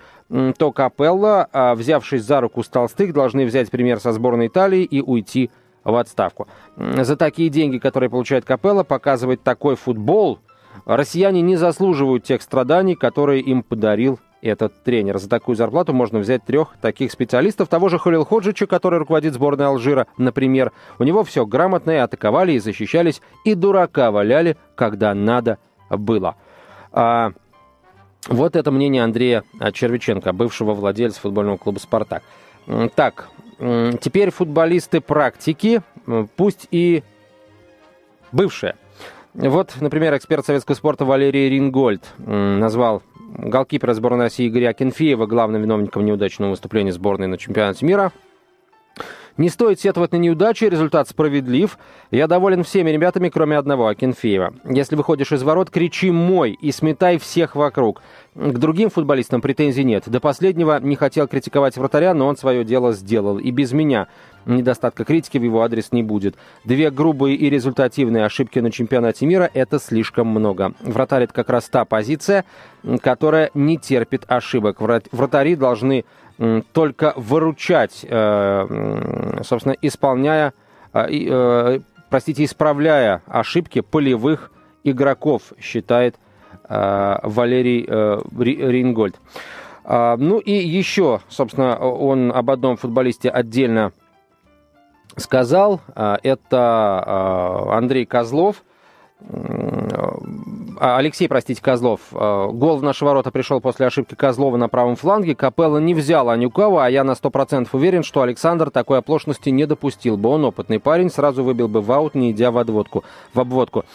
то 0.57 0.71
Капелла, 0.71 1.47
а, 1.51 1.75
взявшись 1.75 2.23
за 2.23 2.41
руку 2.41 2.63
с 2.63 2.67
Толстых, 2.67 3.13
должны 3.13 3.45
взять 3.45 3.69
пример 3.69 3.99
со 3.99 4.11
сборной 4.11 4.47
Италии 4.47 4.83
и 4.83 5.01
уйти 5.01 5.51
в 5.83 5.95
отставку. 5.95 6.47
За 6.75 7.15
такие 7.15 7.49
деньги, 7.49 7.77
которые 7.77 8.09
получает 8.09 8.43
Капелла, 8.43 8.83
показывать 8.83 9.43
такой 9.43 9.75
футбол– 9.75 10.39
Россияне 10.85 11.41
не 11.41 11.55
заслуживают 11.55 12.23
тех 12.23 12.41
страданий, 12.41 12.95
которые 12.95 13.41
им 13.41 13.63
подарил 13.63 14.19
этот 14.41 14.83
тренер. 14.83 15.17
За 15.17 15.27
такую 15.27 15.55
зарплату 15.55 15.93
можно 15.93 16.19
взять 16.19 16.45
трех 16.45 16.75
таких 16.79 17.11
специалистов. 17.11 17.67
Того 17.67 17.89
же 17.89 17.97
Халил 17.97 18.25
Ходжича, 18.25 18.67
который 18.67 18.99
руководит 18.99 19.33
сборной 19.33 19.65
Алжира, 19.65 20.05
например. 20.17 20.71
У 20.99 21.03
него 21.03 21.23
все 21.23 21.45
грамотно 21.45 21.91
и 21.91 21.95
атаковали, 21.95 22.51
и 22.51 22.59
защищались, 22.59 23.21
и 23.43 23.55
дурака 23.55 24.11
валяли, 24.11 24.57
когда 24.75 25.15
надо 25.15 25.57
было. 25.89 26.35
А, 26.91 27.31
вот 28.27 28.55
это 28.55 28.71
мнение 28.71 29.03
Андрея 29.03 29.43
Червиченко, 29.73 30.31
бывшего 30.31 30.73
владельца 30.73 31.21
футбольного 31.21 31.57
клуба 31.57 31.79
«Спартак». 31.79 32.21
Так, 32.95 33.29
теперь 33.57 34.31
футболисты 34.31 35.01
практики, 35.01 35.81
пусть 36.35 36.67
и 36.71 37.03
бывшие. 38.31 38.75
Вот, 39.35 39.75
например, 39.81 40.15
эксперт 40.15 40.45
советского 40.45 40.75
спорта 40.75 41.03
Валерий 41.03 41.49
Рингольд 41.49 42.03
назвал 42.17 43.03
голкипера 43.37 43.93
сборной 43.93 44.25
России 44.25 44.47
Игоря 44.47 44.69
Акинфеева 44.69 45.25
главным 45.25 45.61
виновником 45.61 46.05
неудачного 46.05 46.51
выступления 46.51 46.93
сборной 46.93 47.27
на 47.27 47.37
чемпионате 47.37 47.85
мира. 47.85 48.13
Не 49.37 49.49
стоит 49.49 49.81
сетовать 49.81 50.13
на 50.13 50.17
неудачи, 50.17 50.63
результат 50.63 51.09
справедлив. 51.09 51.77
Я 52.09 52.27
доволен 52.27 52.63
всеми 52.63 52.91
ребятами, 52.91 53.27
кроме 53.27 53.57
одного, 53.57 53.87
Акинфеева. 53.87 54.53
Если 54.63 54.95
выходишь 54.95 55.33
из 55.33 55.43
ворот, 55.43 55.69
кричи 55.69 56.09
«мой» 56.09 56.51
и 56.51 56.71
сметай 56.71 57.17
всех 57.17 57.55
вокруг. 57.55 58.01
К 58.33 58.57
другим 58.57 58.89
футболистам 58.89 59.41
претензий 59.41 59.83
нет. 59.83 60.03
До 60.07 60.21
последнего 60.21 60.79
не 60.79 60.95
хотел 60.95 61.27
критиковать 61.27 61.75
вратаря, 61.75 62.13
но 62.13 62.27
он 62.27 62.37
свое 62.37 62.63
дело 62.63 62.93
сделал. 62.93 63.37
И 63.37 63.51
без 63.51 63.73
меня 63.73 64.07
недостатка 64.45 65.03
критики 65.03 65.37
в 65.37 65.43
его 65.43 65.63
адрес 65.63 65.91
не 65.91 66.03
будет. 66.03 66.35
Две 66.63 66.89
грубые 66.89 67.35
и 67.35 67.49
результативные 67.49 68.25
ошибки 68.25 68.59
на 68.59 68.71
чемпионате 68.71 69.25
мира– 69.25 69.49
это 69.53 69.79
слишком 69.79 70.27
много. 70.27 70.73
Вратарь– 70.81 71.23
это 71.25 71.33
как 71.33 71.49
раз 71.49 71.67
та 71.67 71.83
позиция, 71.83 72.45
которая 73.01 73.51
не 73.53 73.77
терпит 73.77 74.23
ошибок. 74.27 74.79
Вратари 74.79 75.55
должны 75.55 76.05
только 76.73 77.13
выручать, 77.15 78.05
э, 78.07 79.41
собственно, 79.43 79.75
исполняя, 79.81 80.53
э, 80.93 81.07
э, 81.09 81.79
простите, 82.09 82.43
исправляя 82.43 83.21
ошибки 83.27 83.81
полевых 83.81 84.51
игроков, 84.83 85.53
считает 85.59 86.15
Валерий 86.67 87.85
Рингольд. 87.85 89.19
Ну 89.87 90.39
и 90.39 90.51
еще, 90.51 91.19
собственно, 91.27 91.77
он 91.77 92.31
об 92.31 92.49
одном 92.49 92.75
футболисте 92.75 93.29
отдельно 93.29 93.91
сказал. 95.15 95.81
Это 95.95 97.67
Андрей 97.71 98.07
Козлов– 98.07 98.63
а, 99.21 100.17
Алексей, 100.79 101.27
простите, 101.27 101.61
Козлов. 101.61 101.99
А, 102.11 102.47
гол 102.47 102.77
в 102.77 102.83
наши 102.83 103.05
ворота 103.05 103.31
пришел 103.31 103.61
после 103.61 103.85
ошибки 103.85 104.15
Козлова 104.15 104.57
на 104.57 104.69
правом 104.69 104.95
фланге. 104.95 105.35
Капелла 105.35 105.77
не 105.77 105.93
взял 105.93 106.29
Анюкова, 106.29 106.85
а 106.85 106.89
я 106.89 107.03
на 107.03 107.11
100% 107.11 107.67
уверен, 107.71 108.03
что 108.03 108.21
Александр 108.21 108.69
такой 108.71 108.99
оплошности 108.99 109.49
не 109.49 109.65
допустил 109.65 110.17
бы. 110.17 110.29
Он 110.29 110.45
опытный 110.45 110.79
парень, 110.79 111.09
сразу 111.09 111.43
выбил 111.43 111.67
бы 111.67 111.81
в 111.81 111.91
аут, 111.91 112.15
не 112.15 112.31
идя 112.31 112.51
в, 112.51 112.57
отводку, 112.57 113.03
в 113.33 113.39
обводку. 113.39 113.85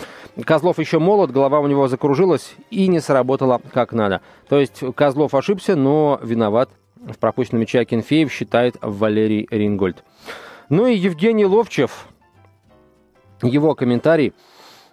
Козлов 0.45 0.79
еще 0.79 0.99
молод, 0.99 1.31
голова 1.31 1.61
у 1.61 1.67
него 1.67 1.89
закружилась 1.89 2.55
и 2.71 2.89
не 2.89 3.01
сработала 3.01 3.61
как 3.73 3.93
надо. 3.93 4.21
То 4.49 4.59
есть 4.59 4.83
Козлов 4.95 5.35
ошибся, 5.35 5.77
но 5.77 6.19
виноват 6.23 6.71
в 6.97 7.19
пропущенном 7.19 7.61
мяче 7.61 7.81
Акинфеев, 7.81 8.31
считает 8.31 8.77
Валерий 8.83 9.47
Рингольд. 9.51 10.05
Ну 10.69 10.87
и 10.87 10.95
Евгений 10.95 11.47
Ловчев, 11.47 12.07
его 13.43 13.75
комментарий– 13.75 14.33
а, 14.43 14.50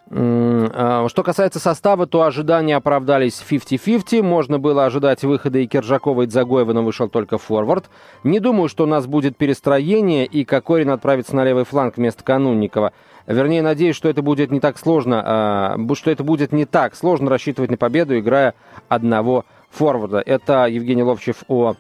что 0.10 1.24
касается 1.24 1.60
состава, 1.60 2.08
то 2.08 2.22
ожидания 2.24 2.76
оправдались 2.78 3.44
50-50. 3.50 4.22
Можно 4.22 4.58
было 4.58 4.86
ожидать 4.86 5.24
выхода 5.24 5.60
и 5.60 5.68
Киржакова, 5.68 6.22
и 6.22 6.26
Дзагоева, 6.28 6.72
но 6.72 6.84
вышел 6.84 7.10
только 7.10 7.38
форвард. 7.38 7.90
Не 8.24 8.40
думаю, 8.40 8.70
что 8.70 8.86
у 8.86 8.88
нас 8.88 9.06
будет 9.06 9.36
перестроение, 9.36 10.26
и 10.26 10.46
Кокорин 10.46 10.92
отправится 10.92 11.36
на 11.36 11.44
левый 11.44 11.66
фланг 11.66 11.98
вместо 11.98 12.24
Канунникова. 12.24 12.94
Вернее, 13.26 13.62
надеюсь, 13.62 13.98
что 13.98 14.08
это 14.08 14.22
будет 14.22 14.52
не 14.52 14.62
так 14.62 14.78
сложно, 14.78 15.22
а, 15.26 15.78
что 15.96 16.10
это 16.10 16.24
будет 16.24 16.54
не 16.54 16.66
так 16.66 16.96
сложно 16.96 17.30
рассчитывать 17.30 17.70
на 17.70 17.78
победу, 17.78 18.18
играя 18.18 18.54
одного 18.88 19.44
форварда. 19.70 20.24
Это 20.26 20.68
Евгений 20.68 21.04
Ловчев 21.04 21.44
о, 21.50 21.76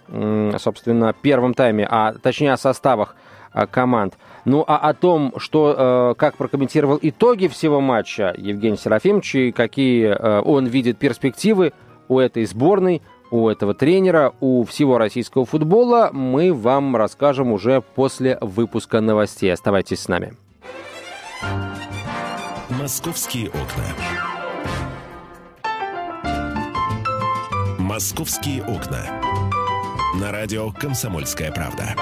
собственно, 0.57 1.13
первом 1.13 1.53
тайме, 1.53 1.87
а 1.89 2.13
точнее 2.13 2.51
о 2.51 2.57
составах 2.57 3.15
а, 3.15 3.26
команд. 3.65 4.17
Ну 4.45 4.63
а 4.67 4.77
о 4.77 4.93
том, 4.93 5.33
что, 5.37 6.11
э, 6.11 6.15
как 6.17 6.37
прокомментировал 6.37 6.99
итоги 7.01 7.47
всего 7.47 7.81
матча 7.81 8.33
Евгений 8.37 8.77
Серафимович 8.77 9.35
и 9.35 9.51
какие 9.51 10.07
э, 10.07 10.41
он 10.41 10.67
видит 10.67 10.97
перспективы 10.97 11.73
у 12.07 12.19
этой 12.19 12.45
сборной, 12.45 13.01
у 13.31 13.49
этого 13.49 13.73
тренера, 13.73 14.33
у 14.39 14.63
всего 14.63 14.97
российского 14.97 15.45
футбола, 15.45 16.09
мы 16.13 16.53
вам 16.53 16.95
расскажем 16.95 17.51
уже 17.51 17.81
после 17.81 18.37
выпуска 18.39 19.01
новостей. 19.01 19.51
Оставайтесь 19.51 20.01
с 20.01 20.07
нами. 20.07 20.33
Московские 22.69 23.47
окна. 23.49 23.83
Московские 27.79 28.63
окна. 28.63 28.99
На 30.19 30.31
радио 30.31 30.71
«Комсомольская 30.71 31.51
правда». 31.51 31.95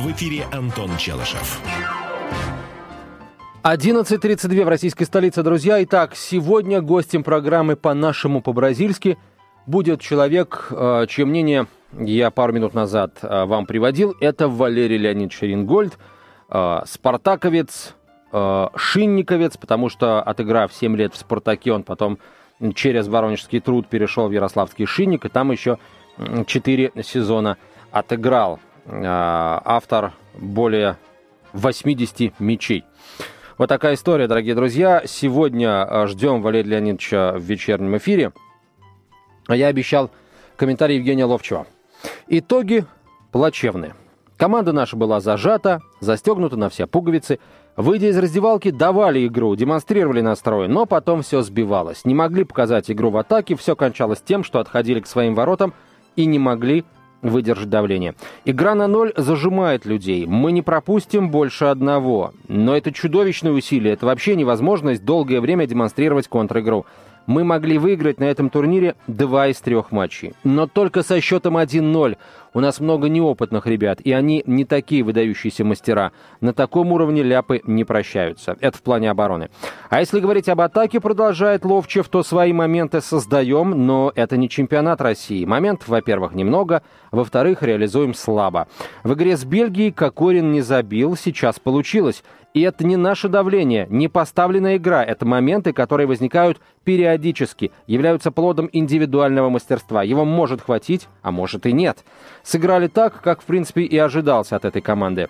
В 0.00 0.10
эфире 0.12 0.46
Антон 0.50 0.96
Челышев. 0.96 1.60
11.32 3.62 4.64
в 4.64 4.68
российской 4.68 5.04
столице, 5.04 5.42
друзья. 5.42 5.82
Итак, 5.84 6.16
сегодня 6.16 6.80
гостем 6.80 7.22
программы 7.22 7.76
«По-нашему, 7.76 8.40
по-бразильски» 8.40 9.18
будет 9.66 10.00
человек, 10.00 10.68
э, 10.70 11.04
чье 11.06 11.26
мнение 11.26 11.66
я 11.92 12.30
пару 12.30 12.54
минут 12.54 12.72
назад 12.72 13.18
э, 13.20 13.44
вам 13.44 13.66
приводил. 13.66 14.16
Это 14.20 14.48
Валерий 14.48 14.96
Леонидович 14.96 15.42
Рингольд, 15.42 15.98
э, 16.48 16.80
спартаковец, 16.86 17.94
шинниковец, 18.32 19.58
потому 19.58 19.90
что, 19.90 20.22
отыграв 20.22 20.72
7 20.72 20.96
лет 20.96 21.12
в 21.12 21.18
«Спартаке», 21.18 21.72
он 21.72 21.82
потом 21.82 22.18
через 22.74 23.06
воронежский 23.06 23.60
труд 23.60 23.86
перешел 23.86 24.28
в 24.28 24.32
Ярославский 24.32 24.86
шинник, 24.86 25.26
и 25.26 25.28
там 25.28 25.50
еще 25.50 25.78
4 26.46 26.92
сезона 27.02 27.58
отыграл. 27.90 28.60
А, 28.92 29.62
автор 29.64 30.12
более 30.34 30.96
80 31.52 32.40
мечей. 32.40 32.84
Вот 33.56 33.68
такая 33.68 33.94
история, 33.94 34.26
дорогие 34.26 34.54
друзья. 34.54 35.02
Сегодня 35.06 35.84
а, 35.84 36.06
ждем 36.08 36.42
Валерия 36.42 36.70
Леонидовича 36.70 37.34
в 37.34 37.42
вечернем 37.42 37.96
эфире. 37.98 38.32
А 39.46 39.54
я 39.54 39.68
обещал 39.68 40.10
комментарий 40.56 40.96
Евгения 40.96 41.24
Ловчева. 41.24 41.66
Итоги 42.26 42.84
плачевные. 43.30 43.94
Команда 44.36 44.72
наша 44.72 44.96
была 44.96 45.20
зажата, 45.20 45.80
застегнута 46.00 46.56
на 46.56 46.68
все 46.68 46.86
пуговицы. 46.86 47.38
Выйдя 47.76 48.08
из 48.08 48.18
раздевалки, 48.18 48.70
давали 48.70 49.26
игру, 49.26 49.54
демонстрировали 49.54 50.20
настрой, 50.20 50.66
но 50.66 50.86
потом 50.86 51.22
все 51.22 51.42
сбивалось. 51.42 52.04
Не 52.04 52.14
могли 52.14 52.44
показать 52.44 52.90
игру 52.90 53.10
в 53.10 53.16
атаке, 53.18 53.54
все 53.54 53.76
кончалось 53.76 54.20
тем, 54.24 54.42
что 54.42 54.58
отходили 54.58 55.00
к 55.00 55.06
своим 55.06 55.34
воротам 55.34 55.74
и 56.16 56.26
не 56.26 56.38
могли 56.38 56.84
выдержать 57.22 57.68
давление. 57.68 58.14
Игра 58.44 58.74
на 58.74 58.86
ноль 58.86 59.12
зажимает 59.16 59.84
людей. 59.84 60.26
Мы 60.26 60.52
не 60.52 60.62
пропустим 60.62 61.30
больше 61.30 61.66
одного. 61.66 62.32
Но 62.48 62.76
это 62.76 62.92
чудовищное 62.92 63.52
усилие. 63.52 63.94
Это 63.94 64.06
вообще 64.06 64.36
невозможность 64.36 65.04
долгое 65.04 65.40
время 65.40 65.66
демонстрировать 65.66 66.28
контр-игру. 66.28 66.86
Мы 67.26 67.44
могли 67.44 67.78
выиграть 67.78 68.18
на 68.18 68.24
этом 68.24 68.50
турнире 68.50 68.96
два 69.06 69.48
из 69.48 69.60
трех 69.60 69.92
матчей. 69.92 70.34
Но 70.42 70.66
только 70.66 71.02
со 71.02 71.20
счетом 71.20 71.58
1-0. 71.58 72.16
У 72.52 72.60
нас 72.60 72.80
много 72.80 73.08
неопытных 73.08 73.66
ребят, 73.66 74.00
и 74.00 74.12
они 74.12 74.42
не 74.44 74.64
такие 74.64 75.04
выдающиеся 75.04 75.64
мастера. 75.64 76.10
На 76.40 76.52
таком 76.52 76.90
уровне 76.90 77.22
ляпы 77.22 77.60
не 77.64 77.84
прощаются. 77.84 78.56
Это 78.60 78.76
в 78.76 78.82
плане 78.82 79.10
обороны. 79.10 79.50
А 79.88 80.00
если 80.00 80.18
говорить 80.18 80.48
об 80.48 80.60
атаке, 80.60 81.00
продолжает 81.00 81.64
Ловчев, 81.64 82.08
то 82.08 82.24
свои 82.24 82.52
моменты 82.52 83.00
создаем, 83.00 83.86
но 83.86 84.12
это 84.16 84.36
не 84.36 84.48
чемпионат 84.48 85.00
России. 85.00 85.44
Моментов, 85.44 85.88
во-первых, 85.88 86.34
немного, 86.34 86.82
во-вторых, 87.12 87.62
реализуем 87.62 88.14
слабо. 88.14 88.66
В 89.04 89.14
игре 89.14 89.36
с 89.36 89.44
Бельгией 89.44 89.92
Кокорин 89.92 90.50
не 90.50 90.60
забил, 90.60 91.16
сейчас 91.16 91.60
получилось. 91.60 92.24
И 92.52 92.62
это 92.62 92.84
не 92.84 92.96
наше 92.96 93.28
давление, 93.28 93.86
не 93.90 94.08
поставленная 94.08 94.76
игра. 94.76 95.04
Это 95.04 95.24
моменты, 95.24 95.72
которые 95.72 96.08
возникают 96.08 96.60
периодически, 96.82 97.70
являются 97.86 98.32
плодом 98.32 98.68
индивидуального 98.72 99.50
мастерства. 99.50 100.02
Его 100.02 100.24
может 100.24 100.60
хватить, 100.60 101.06
а 101.22 101.30
может 101.30 101.64
и 101.66 101.72
нет. 101.72 102.04
Сыграли 102.42 102.88
так, 102.88 103.20
как 103.20 103.42
в 103.42 103.44
принципе 103.44 103.82
и 103.82 103.96
ожидался 103.98 104.56
от 104.56 104.64
этой 104.64 104.82
команды. 104.82 105.28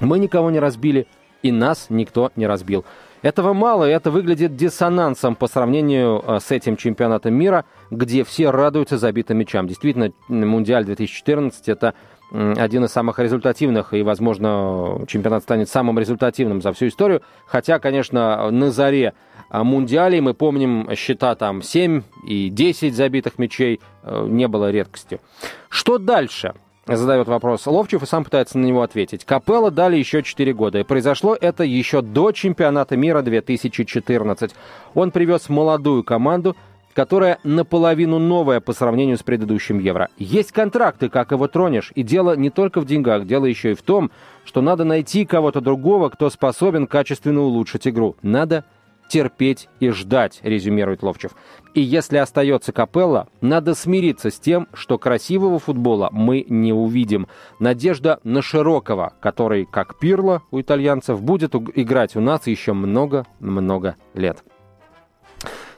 Мы 0.00 0.18
никого 0.18 0.50
не 0.50 0.58
разбили, 0.58 1.06
и 1.42 1.52
нас 1.52 1.86
никто 1.88 2.30
не 2.36 2.46
разбил. 2.46 2.84
Этого 3.22 3.52
мало, 3.52 3.88
и 3.88 3.92
это 3.92 4.10
выглядит 4.10 4.56
диссонансом 4.56 5.36
по 5.36 5.46
сравнению 5.46 6.22
э, 6.26 6.40
с 6.40 6.50
этим 6.50 6.76
чемпионатом 6.76 7.34
мира, 7.34 7.64
где 7.90 8.24
все 8.24 8.50
радуются 8.50 8.98
забитым 8.98 9.38
мячам. 9.38 9.68
Действительно, 9.68 10.12
Мундиаль 10.28 10.84
2014 10.84 11.68
это 11.68 11.94
один 12.32 12.84
из 12.84 12.90
самых 12.90 13.18
результативных, 13.18 13.92
и, 13.92 14.02
возможно, 14.02 15.04
чемпионат 15.06 15.42
станет 15.42 15.68
самым 15.68 15.98
результативным 15.98 16.62
за 16.62 16.72
всю 16.72 16.88
историю. 16.88 17.20
Хотя, 17.46 17.78
конечно, 17.78 18.50
на 18.50 18.70
заре 18.70 19.12
Мундиалей 19.52 20.20
мы 20.20 20.32
помним 20.32 20.88
счета 20.96 21.34
там 21.34 21.62
7 21.62 22.02
и 22.26 22.48
10 22.48 22.94
забитых 22.94 23.38
мячей, 23.38 23.80
э, 24.02 24.26
не 24.28 24.48
было 24.48 24.70
редкостью. 24.70 25.20
Что 25.68 25.98
дальше? 25.98 26.54
Задает 26.86 27.28
вопрос 27.28 27.66
Ловчев 27.66 28.02
и 28.02 28.06
сам 28.06 28.24
пытается 28.24 28.58
на 28.58 28.64
него 28.64 28.82
ответить. 28.82 29.24
Капелла 29.24 29.70
дали 29.70 29.96
еще 29.96 30.22
4 30.22 30.52
года, 30.52 30.80
и 30.80 30.82
произошло 30.82 31.36
это 31.38 31.62
еще 31.62 32.02
до 32.02 32.32
чемпионата 32.32 32.96
мира 32.96 33.22
2014. 33.22 34.52
Он 34.94 35.10
привез 35.12 35.48
молодую 35.48 36.02
команду, 36.02 36.56
которая 36.92 37.38
наполовину 37.44 38.18
новая 38.18 38.60
по 38.60 38.72
сравнению 38.72 39.16
с 39.16 39.22
предыдущим 39.22 39.78
евро. 39.78 40.08
Есть 40.18 40.52
контракты, 40.52 41.08
как 41.08 41.30
его 41.30 41.46
тронешь, 41.46 41.92
и 41.94 42.02
дело 42.02 42.36
не 42.36 42.50
только 42.50 42.80
в 42.80 42.86
деньгах, 42.86 43.26
дело 43.26 43.46
еще 43.46 43.72
и 43.72 43.74
в 43.74 43.82
том, 43.82 44.10
что 44.44 44.60
надо 44.60 44.84
найти 44.84 45.24
кого-то 45.24 45.60
другого, 45.60 46.08
кто 46.08 46.30
способен 46.30 46.86
качественно 46.86 47.42
улучшить 47.42 47.86
игру. 47.86 48.16
Надо 48.22 48.64
терпеть 49.12 49.68
и 49.78 49.90
ждать, 49.90 50.40
резюмирует 50.42 51.02
Ловчев. 51.02 51.32
И 51.74 51.82
если 51.82 52.16
остается 52.16 52.72
Капелла, 52.72 53.28
надо 53.42 53.74
смириться 53.74 54.30
с 54.30 54.40
тем, 54.40 54.68
что 54.72 54.96
красивого 54.96 55.58
футбола 55.58 56.08
мы 56.12 56.46
не 56.48 56.72
увидим. 56.72 57.26
Надежда 57.58 58.20
на 58.24 58.40
Широкого, 58.40 59.12
который, 59.20 59.66
как 59.66 59.98
Пирло 59.98 60.40
у 60.50 60.62
итальянцев, 60.62 61.20
будет 61.20 61.54
играть 61.54 62.16
у 62.16 62.20
нас 62.20 62.46
еще 62.46 62.72
много-много 62.72 63.96
лет. 64.14 64.42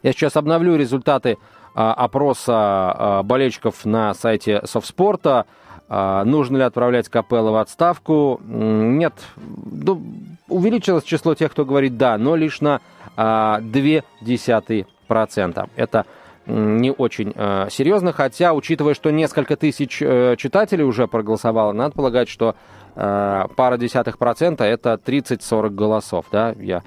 Я 0.04 0.12
сейчас 0.12 0.36
обновлю 0.36 0.76
результаты 0.76 1.36
а, 1.74 1.92
опроса 1.92 2.52
а, 2.54 3.22
болельщиков 3.24 3.84
на 3.84 4.14
сайте 4.14 4.60
Совспорта. 4.64 5.46
А, 5.88 6.24
нужно 6.24 6.58
ли 6.58 6.62
отправлять 6.62 7.08
Капелла 7.08 7.50
в 7.50 7.56
отставку? 7.56 8.40
Нет. 8.44 9.14
Ну, 9.36 10.00
увеличилось 10.48 11.04
число 11.04 11.34
тех, 11.34 11.50
кто 11.50 11.64
говорит 11.64 11.96
да, 11.96 12.16
но 12.16 12.36
лишь 12.36 12.60
на 12.60 12.80
0,2%. 13.16 15.70
Это 15.76 16.06
не 16.46 16.90
очень 16.90 17.32
э, 17.34 17.68
серьезно, 17.70 18.12
хотя, 18.12 18.52
учитывая, 18.52 18.92
что 18.94 19.10
несколько 19.10 19.56
тысяч 19.56 20.02
э, 20.02 20.36
читателей 20.36 20.84
уже 20.84 21.08
проголосовало, 21.08 21.72
надо 21.72 21.94
полагать, 21.94 22.28
что 22.28 22.54
э, 22.94 23.44
пара 23.56 23.78
десятых 23.78 24.18
процента 24.18 24.64
это 24.64 25.00
30-40 25.02 25.70
голосов, 25.70 26.26
да, 26.30 26.54
я 26.58 26.82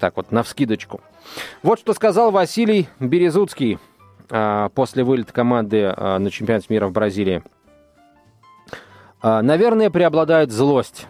так 0.00 0.16
вот, 0.16 0.32
навскидочку. 0.32 1.02
Вот 1.62 1.78
что 1.78 1.92
сказал 1.92 2.30
Василий 2.30 2.88
Березуцкий 2.98 3.78
а, 4.30 4.70
после 4.70 5.04
вылета 5.04 5.32
команды 5.32 5.92
а, 5.94 6.18
на 6.18 6.30
чемпионате 6.30 6.66
мира 6.70 6.88
в 6.88 6.92
Бразилии. 6.92 7.44
А, 9.20 9.42
наверное, 9.42 9.90
преобладает 9.90 10.50
злость. 10.50 11.06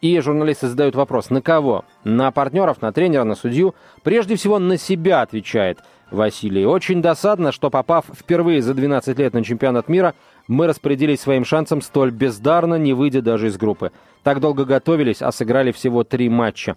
И 0.00 0.20
журналисты 0.20 0.68
задают 0.68 0.94
вопрос, 0.94 1.28
на 1.30 1.42
кого? 1.42 1.84
На 2.04 2.30
партнеров, 2.30 2.80
на 2.80 2.92
тренера, 2.92 3.24
на 3.24 3.34
судью? 3.34 3.74
Прежде 4.04 4.36
всего, 4.36 4.60
на 4.60 4.76
себя 4.76 5.22
отвечает 5.22 5.80
Василий. 6.12 6.64
Очень 6.64 7.02
досадно, 7.02 7.50
что 7.50 7.68
попав 7.68 8.04
впервые 8.14 8.62
за 8.62 8.74
12 8.74 9.18
лет 9.18 9.34
на 9.34 9.42
чемпионат 9.42 9.88
мира, 9.88 10.14
мы 10.46 10.68
распорядились 10.68 11.20
своим 11.20 11.44
шансом 11.44 11.82
столь 11.82 12.12
бездарно, 12.12 12.76
не 12.76 12.92
выйдя 12.92 13.22
даже 13.22 13.48
из 13.48 13.56
группы. 13.56 13.90
Так 14.22 14.40
долго 14.40 14.64
готовились, 14.64 15.22
а 15.22 15.32
сыграли 15.32 15.72
всего 15.72 16.04
три 16.04 16.28
матча. 16.28 16.76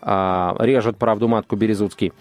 А, 0.00 0.54
режет 0.58 0.98
правду 0.98 1.28
матку 1.28 1.56
Березуцкий. 1.56 2.12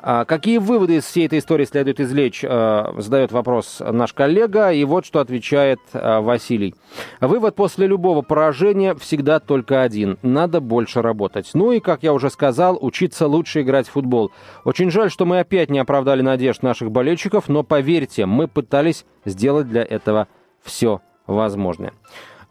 А, 0.00 0.24
какие 0.24 0.58
выводы 0.58 0.96
из 0.96 1.04
всей 1.04 1.26
этой 1.26 1.38
истории 1.38 1.64
следует 1.64 2.00
извлечь, 2.00 2.44
а, 2.44 2.94
задает 2.98 3.32
вопрос 3.32 3.80
наш 3.80 4.12
коллега, 4.12 4.72
и 4.72 4.84
вот 4.84 5.04
что 5.04 5.20
отвечает 5.20 5.78
Василий. 5.92 6.74
Вывод 7.20 7.54
после 7.54 7.86
любого 7.86 8.22
поражения 8.22 8.94
всегда 8.94 9.40
только 9.40 9.82
один. 9.82 10.18
Надо 10.22 10.60
больше 10.60 11.02
работать. 11.02 11.50
Ну 11.54 11.72
и, 11.72 11.80
как 11.80 12.02
я 12.02 12.12
уже 12.12 12.30
сказал, 12.30 12.78
учиться 12.80 13.26
лучше 13.26 13.62
играть 13.62 13.88
в 13.88 13.92
футбол. 13.92 14.32
Очень 14.64 14.90
жаль, 14.90 15.10
что 15.10 15.26
мы 15.26 15.40
опять 15.40 15.70
не 15.70 15.78
оправдали 15.78 16.22
надежд 16.22 16.62
наших 16.62 16.90
болельщиков, 16.90 17.48
но 17.48 17.62
поверьте, 17.62 18.26
мы 18.26 18.48
пытались 18.48 19.04
сделать 19.24 19.68
для 19.68 19.82
этого 19.82 20.28
все 20.62 21.00
возможное. 21.26 21.92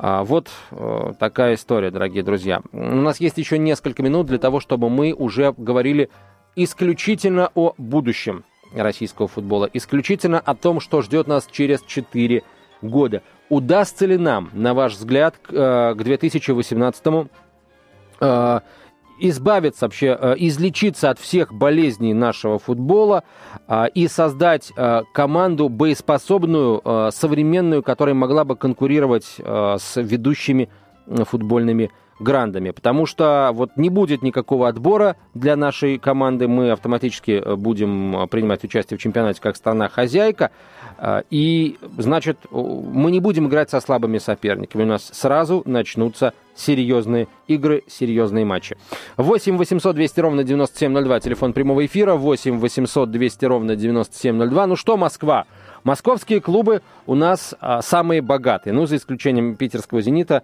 А, 0.05 0.25
вот 0.25 0.49
э, 0.71 1.13
такая 1.17 1.53
история, 1.53 1.89
дорогие 1.89 2.23
друзья. 2.23 2.61
У 2.73 2.77
нас 2.77 3.21
есть 3.21 3.37
еще 3.37 3.57
несколько 3.57 4.03
минут 4.03 4.27
для 4.27 4.37
того, 4.37 4.59
чтобы 4.59 4.89
мы 4.89 5.13
уже 5.13 5.53
говорили 5.55 6.09
исключительно 6.57 7.51
о 7.55 7.73
будущем 7.77 8.43
российского 8.75 9.29
футбола, 9.29 9.69
исключительно 9.71 10.41
о 10.41 10.55
том, 10.55 10.81
что 10.81 11.01
ждет 11.01 11.27
нас 11.27 11.47
через 11.49 11.81
4 11.83 12.43
года. 12.81 13.23
Удастся 13.47 14.05
ли 14.05 14.17
нам, 14.17 14.49
на 14.51 14.73
ваш 14.73 14.95
взгляд, 14.95 15.37
к 15.37 15.95
2018 15.95 17.05
э, 18.19 18.59
избавиться 19.29 19.86
вообще, 19.86 20.17
э, 20.19 20.36
излечиться 20.38 21.09
от 21.09 21.17
всех 21.17 21.53
болезней 21.53 22.13
нашего 22.13 22.59
футбола 22.59 23.23
э, 23.67 23.86
и 23.93 24.07
создать 24.07 24.71
э, 24.75 25.03
команду 25.13 25.69
боеспособную, 25.69 26.81
современную, 27.12 27.83
которая 27.83 28.15
могла 28.15 28.43
бы 28.43 28.55
конкурировать 28.55 29.25
с 29.25 29.95
ведущими 29.95 30.69
футбольными 31.25 31.91
грандами, 32.19 32.71
потому 32.71 33.05
что 33.05 33.51
вот 33.53 33.71
не 33.75 33.89
будет 33.89 34.21
никакого 34.21 34.67
отбора 34.67 35.15
для 35.33 35.55
нашей 35.55 35.97
команды, 35.97 36.47
мы 36.47 36.71
автоматически 36.71 37.31
э, 37.43 37.55
будем 37.55 38.15
э, 38.15 38.27
принимать 38.27 38.63
участие 38.63 38.97
в 38.97 39.01
чемпионате 39.01 39.41
как 39.41 39.55
страна-хозяйка, 39.55 40.51
э, 40.97 41.23
и, 41.29 41.77
значит, 41.97 42.37
мы 42.51 43.11
не 43.11 43.19
будем 43.19 43.47
играть 43.47 43.69
со 43.69 43.79
слабыми 43.81 44.17
соперниками, 44.19 44.83
у 44.83 44.87
нас 44.87 45.09
сразу 45.11 45.63
начнутся 45.65 46.33
серьезные 46.55 47.27
игры, 47.47 47.83
серьезные 47.87 48.45
матчи. 48.45 48.77
8 49.17 49.57
800 49.57 49.95
200 49.95 50.19
ровно 50.19 50.43
9702, 50.43 51.19
телефон 51.19 51.53
прямого 51.53 51.85
эфира, 51.85 52.13
8 52.13 52.59
800 52.59 53.09
200 53.09 53.45
ровно 53.45 53.75
9702. 53.75 54.67
Ну 54.67 54.75
что, 54.75 54.97
Москва? 54.97 55.45
Московские 55.83 56.39
клубы 56.39 56.81
у 57.07 57.15
нас 57.15 57.55
а, 57.59 57.81
самые 57.81 58.21
богатые, 58.21 58.73
ну, 58.73 58.85
за 58.85 58.95
исключением 58.95 59.55
питерского 59.55 60.01
«Зенита», 60.01 60.43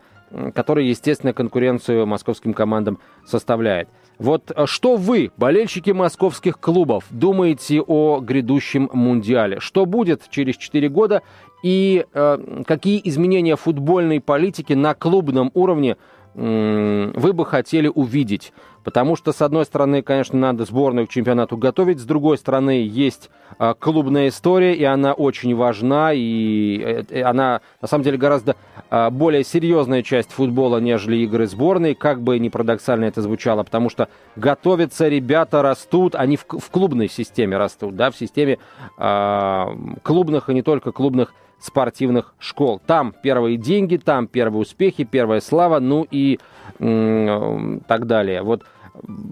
который, 0.54 0.88
естественно, 0.88 1.34
конкуренцию 1.34 2.06
московским 2.06 2.54
командам 2.54 3.00
составляет. 3.26 3.90
Вот 4.18 4.52
э, 4.54 4.66
что 4.66 4.98
вы, 4.98 5.32
болельщики 5.38 5.92
московских 5.92 6.60
клубов, 6.60 7.06
думаете 7.10 7.82
о 7.82 8.20
грядущем 8.20 8.90
Мундиале? 8.92 9.60
Что 9.60 9.86
будет 9.86 10.24
через 10.30 10.58
4 10.58 10.90
года 10.90 11.22
и 11.64 12.06
э, 12.14 12.64
какие 12.68 13.02
изменения 13.06 13.56
футбольной 13.56 14.20
политики 14.22 14.74
на 14.74 14.94
клубном 14.94 15.52
уровне 15.54 15.98
вы 16.36 17.34
бы 17.34 17.46
хотели 17.46 17.88
увидеть? 17.88 18.54
Потому 18.84 19.16
что, 19.16 19.34
с 19.34 19.42
одной 19.42 19.66
стороны, 19.66 20.02
конечно, 20.02 20.40
надо 20.40 20.66
сборную 20.66 21.08
к 21.08 21.10
чемпионату 21.10 21.58
готовить, 21.58 22.00
с 22.00 22.06
другой 22.06 22.38
стороны, 22.38 22.88
есть 22.88 23.30
а, 23.58 23.74
клубная 23.74 24.30
история, 24.30 24.74
и 24.74 24.84
она 24.84 25.14
очень 25.14 25.56
важна, 25.56 26.12
и 26.14 27.04
э, 27.10 27.22
она, 27.22 27.62
на 27.82 27.88
самом 27.88 28.04
деле, 28.04 28.18
гораздо 28.18 28.56
а, 28.90 29.10
более 29.10 29.44
серьезная 29.44 30.02
часть 30.02 30.32
футбола, 30.32 30.78
нежели 30.80 31.18
игры 31.18 31.46
сборной, 31.46 31.94
как 31.94 32.22
бы 32.22 32.40
ни 32.40 32.50
парадоксально 32.50 33.06
это 33.06 33.22
звучало, 33.22 33.64
потому 33.64 33.90
что 33.90 34.08
готовятся 34.36 35.10
ребята, 35.10 35.62
растут, 35.62 36.16
они 36.16 36.38
в, 36.38 36.46
клубной 36.46 37.10
системе 37.10 37.58
растут, 37.58 37.96
да, 37.96 38.12
в 38.12 38.18
системе 38.18 38.60
э, 38.98 39.66
клубных 40.04 40.50
и 40.50 40.54
не 40.54 40.62
только 40.62 40.92
клубных 40.92 41.34
спортивных 41.60 42.34
школ. 42.40 42.82
Там 42.86 43.14
первые 43.22 43.58
деньги, 43.58 43.98
там 43.98 44.28
первые 44.28 44.62
успехи, 44.62 45.04
первая 45.04 45.42
слава, 45.42 45.80
ну 45.80 46.08
и 46.10 46.40
э, 46.80 47.80
так 47.88 48.08
далее. 48.08 48.42
Вот 48.42 48.64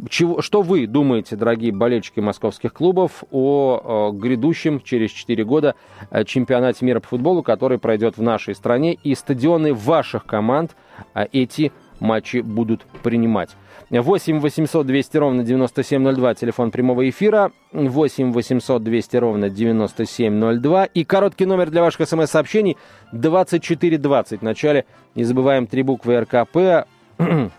чего, 0.09 0.41
что 0.41 0.61
вы 0.61 0.87
думаете, 0.87 1.35
дорогие 1.35 1.71
болельщики 1.71 2.19
московских 2.19 2.73
клубов, 2.73 3.23
о, 3.31 3.81
о 3.83 4.11
грядущем 4.11 4.81
через 4.81 5.11
4 5.11 5.43
года 5.43 5.75
э, 6.09 6.23
чемпионате 6.23 6.85
мира 6.85 6.99
по 6.99 7.07
футболу, 7.07 7.43
который 7.43 7.77
пройдет 7.77 8.17
в 8.17 8.21
нашей 8.21 8.55
стране, 8.55 8.93
и 8.93 9.15
стадионы 9.15 9.73
ваших 9.73 10.25
команд 10.25 10.75
э, 11.13 11.25
эти 11.31 11.71
матчи 11.99 12.37
будут 12.37 12.85
принимать? 13.03 13.51
8 13.89 14.39
800 14.39 14.85
200 14.85 15.17
ровно 15.17 15.43
9702, 15.43 16.33
телефон 16.35 16.71
прямого 16.71 17.09
эфира. 17.09 17.51
8 17.71 18.33
800 18.33 18.83
200 18.83 19.17
ровно 19.17 19.49
9702. 19.49 20.85
И 20.85 21.05
короткий 21.05 21.45
номер 21.45 21.69
для 21.69 21.81
ваших 21.81 22.07
смс-сообщений 22.07 22.77
2420. 23.13 24.41
В 24.41 24.43
начале 24.43 24.85
не 25.15 25.23
забываем 25.23 25.67
три 25.67 25.83
буквы 25.83 26.19
РКП. 26.19 26.87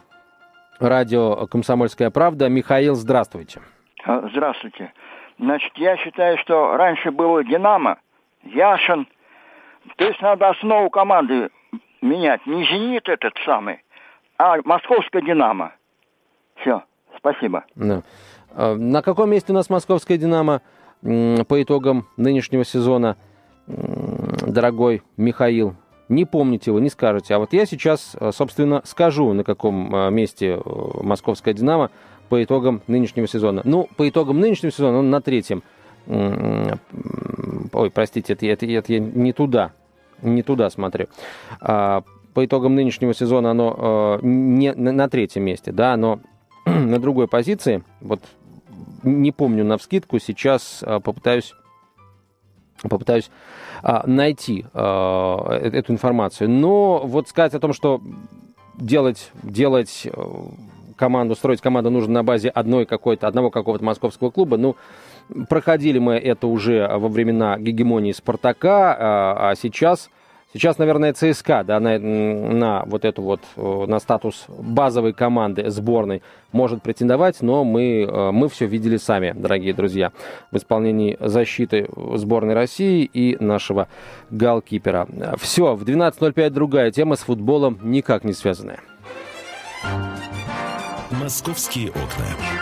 Радио 0.80 1.46
«Комсомольская 1.46 2.10
правда». 2.10 2.48
Михаил, 2.48 2.94
здравствуйте. 2.94 3.60
А, 4.04 4.28
здравствуйте. 4.28 4.92
Значит, 5.38 5.72
я 5.76 5.96
считаю, 5.96 6.36
что 6.38 6.76
раньше 6.76 7.10
было 7.10 7.42
«Динамо», 7.42 7.98
Яшин. 8.42 9.08
То 9.96 10.04
есть 10.04 10.20
надо 10.20 10.48
основу 10.48 10.90
команды 10.90 11.48
менять. 12.02 12.46
Не 12.46 12.64
«Зенит» 12.64 13.08
этот 13.08 13.32
самый, 13.46 13.82
а 14.36 14.58
«Московская 14.64 15.22
Динамо». 15.22 15.72
Все, 16.60 16.82
спасибо. 17.16 17.64
Да. 17.74 18.02
А, 18.50 18.74
на 18.74 19.02
каком 19.02 19.30
месте 19.30 19.52
у 19.52 19.54
нас 19.54 19.70
московская 19.70 20.18
«Динамо» 20.18 20.62
по 21.00 21.62
итогам 21.62 22.06
нынешнего 22.16 22.64
сезона, 22.64 23.16
дорогой 23.66 25.02
Михаил? 25.16 25.74
Не 26.08 26.24
помните 26.24 26.72
вы, 26.72 26.80
не 26.80 26.88
скажете. 26.88 27.34
А 27.34 27.38
вот 27.38 27.52
я 27.52 27.66
сейчас, 27.66 28.16
а, 28.18 28.32
собственно, 28.32 28.82
скажу, 28.84 29.32
на 29.32 29.44
каком 29.44 29.94
а, 29.94 30.10
месте 30.10 30.58
московская 30.64 31.54
«Динамо» 31.54 31.90
по 32.28 32.42
итогам 32.42 32.82
нынешнего 32.86 33.28
сезона. 33.28 33.62
Ну, 33.64 33.88
по 33.96 34.08
итогам 34.08 34.40
нынешнего 34.40 34.72
сезона 34.72 34.98
он 34.98 35.10
на 35.10 35.20
третьем. 35.20 35.62
Ой, 36.06 37.90
простите, 37.90 38.32
это, 38.32 38.46
это, 38.46 38.66
это 38.66 38.92
я 38.92 38.98
не 38.98 39.32
туда, 39.32 39.72
не 40.22 40.42
туда 40.42 40.70
смотрю 40.70 41.06
по 42.38 42.44
итогам 42.44 42.76
нынешнего 42.76 43.12
сезона 43.14 43.50
оно 43.50 44.20
не 44.22 44.72
на 44.72 45.08
третьем 45.08 45.42
месте, 45.42 45.72
да, 45.72 45.96
но 45.96 46.20
на 46.86 46.98
другой 46.98 47.28
позиции. 47.28 47.82
Вот 48.00 48.20
не 49.02 49.32
помню 49.32 49.64
на 49.64 49.78
вскидку, 49.78 50.18
сейчас 50.18 50.82
а, 50.82 51.00
попытаюсь 51.00 51.54
попытаюсь 52.82 53.30
а, 53.82 54.06
найти 54.06 54.64
а, 54.72 55.58
э, 55.60 55.70
эту 55.70 55.92
информацию. 55.92 56.48
Но 56.48 57.02
вот 57.04 57.28
сказать 57.28 57.54
о 57.54 57.60
том, 57.60 57.72
что 57.72 58.00
делать, 58.78 59.30
делать 59.42 60.06
э, 60.06 60.10
команду, 60.96 61.34
строить 61.34 61.60
команду 61.60 61.90
нужно 61.90 62.14
на 62.14 62.22
базе 62.22 62.50
одной 62.50 62.86
какой-то, 62.86 63.26
одного 63.26 63.50
какого-то 63.50 63.84
московского 63.84 64.30
клуба, 64.30 64.56
ну, 64.56 64.76
проходили 65.48 65.98
мы 65.98 66.14
это 66.14 66.46
уже 66.46 66.86
во 66.88 67.08
времена 67.08 67.58
гегемонии 67.58 68.12
Спартака, 68.12 68.96
а, 68.98 69.50
а 69.50 69.54
сейчас 69.56 70.10
Сейчас, 70.54 70.78
наверное, 70.78 71.12
ЦСКА, 71.12 71.62
да, 71.62 71.78
на, 71.78 71.98
на 71.98 72.82
вот 72.86 73.04
эту 73.04 73.20
вот, 73.20 73.40
э, 73.56 73.84
на 73.86 73.98
статус 73.98 74.46
базовой 74.48 75.12
команды 75.12 75.68
сборной 75.68 76.22
может 76.52 76.82
претендовать, 76.82 77.42
но 77.42 77.64
мы, 77.64 78.04
э, 78.04 78.30
мы 78.30 78.48
все 78.48 78.64
видели 78.64 78.96
сами, 78.96 79.34
дорогие 79.36 79.74
друзья, 79.74 80.10
в 80.50 80.56
исполнении 80.56 81.18
защиты 81.20 81.86
сборной 82.14 82.54
России 82.54 83.04
и 83.04 83.36
нашего 83.40 83.88
галкипера. 84.30 85.06
Все, 85.38 85.74
в 85.74 85.84
12.05 85.84 86.48
другая 86.48 86.90
тема 86.92 87.16
с 87.16 87.20
футболом 87.20 87.78
никак 87.82 88.24
не 88.24 88.32
связанная. 88.32 88.80
Московские 91.10 91.90
окна. 91.90 92.57